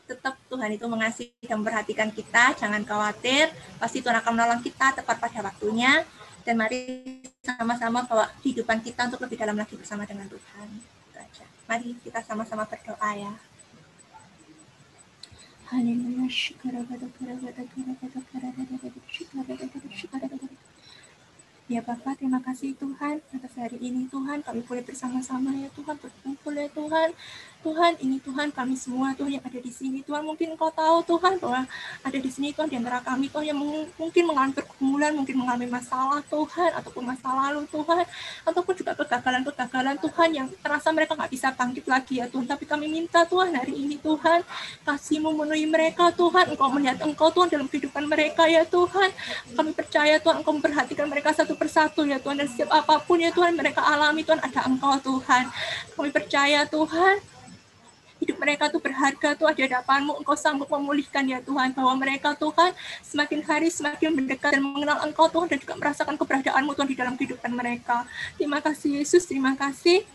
tetap 0.07 0.39
Tuhan 0.47 0.71
itu 0.71 0.85
mengasihi 0.87 1.43
dan 1.43 1.59
memperhatikan 1.59 2.07
kita. 2.13 2.55
Jangan 2.55 2.87
khawatir, 2.87 3.51
pasti 3.81 3.99
Tuhan 3.99 4.15
akan 4.23 4.31
menolong 4.31 4.61
kita 4.63 4.95
tepat 4.95 5.17
pada 5.19 5.43
waktunya. 5.43 6.07
Dan 6.41 6.57
mari 6.57 7.21
sama-sama 7.43 8.01
bawa 8.07 8.31
kehidupan 8.41 8.81
kita 8.81 9.11
untuk 9.11 9.21
lebih 9.27 9.37
dalam 9.37 9.59
lagi 9.59 9.75
bersama 9.77 10.07
dengan 10.07 10.25
Tuhan. 10.25 10.67
Itu 11.11 11.17
aja. 11.19 11.45
Mari 11.67 11.97
kita 12.01 12.23
sama-sama 12.25 12.65
berdoa 12.65 13.11
ya. 13.13 13.33
Haleluya. 15.71 16.27
Ya 21.71 21.79
Bapak, 21.79 22.19
terima 22.19 22.43
kasih 22.43 22.75
Tuhan 22.75 23.23
atas 23.31 23.55
hari 23.55 23.79
ini 23.79 24.03
Tuhan 24.11 24.43
kami 24.43 24.67
boleh 24.67 24.83
bersama-sama 24.83 25.55
ya 25.55 25.71
Tuhan 25.71 25.95
berkumpul 25.95 26.59
ya 26.59 26.67
Tuhan 26.75 27.15
Tuhan, 27.61 27.93
ini 28.01 28.17
Tuhan 28.17 28.49
kami 28.49 28.73
semua 28.73 29.13
Tuhan 29.13 29.37
yang 29.37 29.45
ada 29.45 29.59
di 29.61 29.69
sini. 29.69 30.01
Tuhan 30.01 30.25
mungkin 30.25 30.57
Engkau 30.57 30.73
tahu 30.73 31.05
Tuhan 31.05 31.37
bahwa 31.37 31.61
ada 32.01 32.17
di 32.17 32.29
sini 32.33 32.49
Tuhan 32.49 32.67
di 32.73 32.77
antara 32.81 32.97
kami 33.05 33.29
Tuhan 33.29 33.53
yang 33.53 33.59
mungkin 33.97 34.23
mengalami 34.25 34.53
pergumulan, 34.57 35.13
mungkin 35.13 35.35
mengalami 35.37 35.69
masalah 35.69 36.25
Tuhan 36.25 36.73
ataupun 36.81 37.03
masa 37.05 37.29
lalu 37.29 37.69
Tuhan 37.69 38.03
ataupun 38.49 38.73
juga 38.73 38.91
kegagalan-kegagalan 38.97 39.95
Tuhan 40.01 40.29
yang 40.33 40.47
terasa 40.57 40.89
mereka 40.89 41.13
nggak 41.13 41.31
bisa 41.31 41.47
bangkit 41.53 41.85
lagi 41.85 42.13
ya 42.17 42.25
Tuhan. 42.25 42.49
Tapi 42.49 42.65
kami 42.65 42.89
minta 42.89 43.21
Tuhan 43.29 43.53
hari 43.53 43.77
ini 43.77 44.01
Tuhan 44.01 44.41
kasih 44.81 45.21
memenuhi 45.21 45.69
mereka 45.69 46.09
Tuhan. 46.17 46.57
Engkau 46.57 46.73
melihat 46.73 46.97
Engkau 47.05 47.29
Tuhan 47.29 47.47
dalam 47.53 47.69
kehidupan 47.69 48.09
mereka 48.09 48.49
ya 48.49 48.65
Tuhan. 48.65 49.13
Kami 49.53 49.71
percaya 49.77 50.17
Tuhan 50.17 50.41
Engkau 50.41 50.57
memperhatikan 50.57 51.05
mereka 51.05 51.29
satu 51.29 51.53
persatu 51.53 52.09
ya 52.09 52.17
Tuhan 52.17 52.41
dan 52.41 52.49
setiap 52.49 52.73
apa 52.73 52.97
pun 53.05 53.21
ya 53.21 53.29
Tuhan 53.29 53.53
mereka 53.53 53.85
alami 53.85 54.25
Tuhan 54.25 54.41
ada 54.41 54.65
Engkau 54.65 54.97
Tuhan. 54.97 55.45
Kami 55.93 56.09
percaya 56.09 56.65
Tuhan 56.65 57.21
hidup 58.21 58.37
mereka 58.37 58.69
tuh 58.69 58.77
berharga 58.77 59.33
tuh 59.33 59.49
ada 59.49 59.57
hadapanmu 59.57 60.21
engkau 60.21 60.37
sanggup 60.37 60.69
memulihkan 60.69 61.25
ya 61.25 61.41
Tuhan 61.41 61.73
bahwa 61.73 61.93
mereka 61.97 62.37
Tuhan 62.37 62.71
semakin 63.01 63.41
hari 63.43 63.67
semakin 63.73 64.13
mendekat 64.13 64.55
dan 64.55 64.61
mengenal 64.61 65.01
engkau 65.03 65.25
Tuhan 65.27 65.49
dan 65.49 65.57
juga 65.57 65.73
merasakan 65.75 66.15
keberadaanmu 66.15 66.71
Tuhan 66.77 66.89
di 66.89 66.97
dalam 66.97 67.13
kehidupan 67.17 67.51
mereka 67.51 68.05
terima 68.37 68.61
kasih 68.61 69.01
Yesus 69.01 69.25
terima 69.25 69.57
kasih 69.57 70.05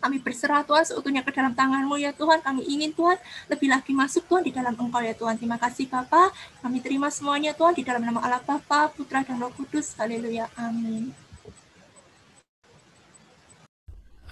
kami 0.00 0.16
berserah 0.16 0.64
Tuhan 0.64 0.84
seutuhnya 0.88 1.20
ke 1.20 1.28
dalam 1.28 1.52
tanganmu 1.52 2.00
ya 2.00 2.16
Tuhan. 2.16 2.40
Kami 2.40 2.64
ingin 2.64 2.90
Tuhan 2.96 3.20
lebih 3.52 3.68
lagi 3.68 3.92
masuk 3.92 4.24
Tuhan 4.24 4.42
di 4.48 4.52
dalam 4.52 4.72
Engkau 4.72 5.04
ya 5.04 5.12
Tuhan. 5.12 5.36
Terima 5.36 5.60
kasih 5.60 5.92
Bapa. 5.92 6.32
Kami 6.64 6.80
terima 6.80 7.12
semuanya 7.12 7.52
Tuhan 7.52 7.76
di 7.76 7.84
dalam 7.84 8.00
nama 8.00 8.24
Allah 8.24 8.40
Bapa, 8.40 8.88
Putra 8.96 9.20
dan 9.20 9.36
Roh 9.36 9.52
Kudus. 9.52 9.92
Haleluya. 10.00 10.48
Amin. 10.56 11.12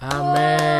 Amin. 0.01 0.79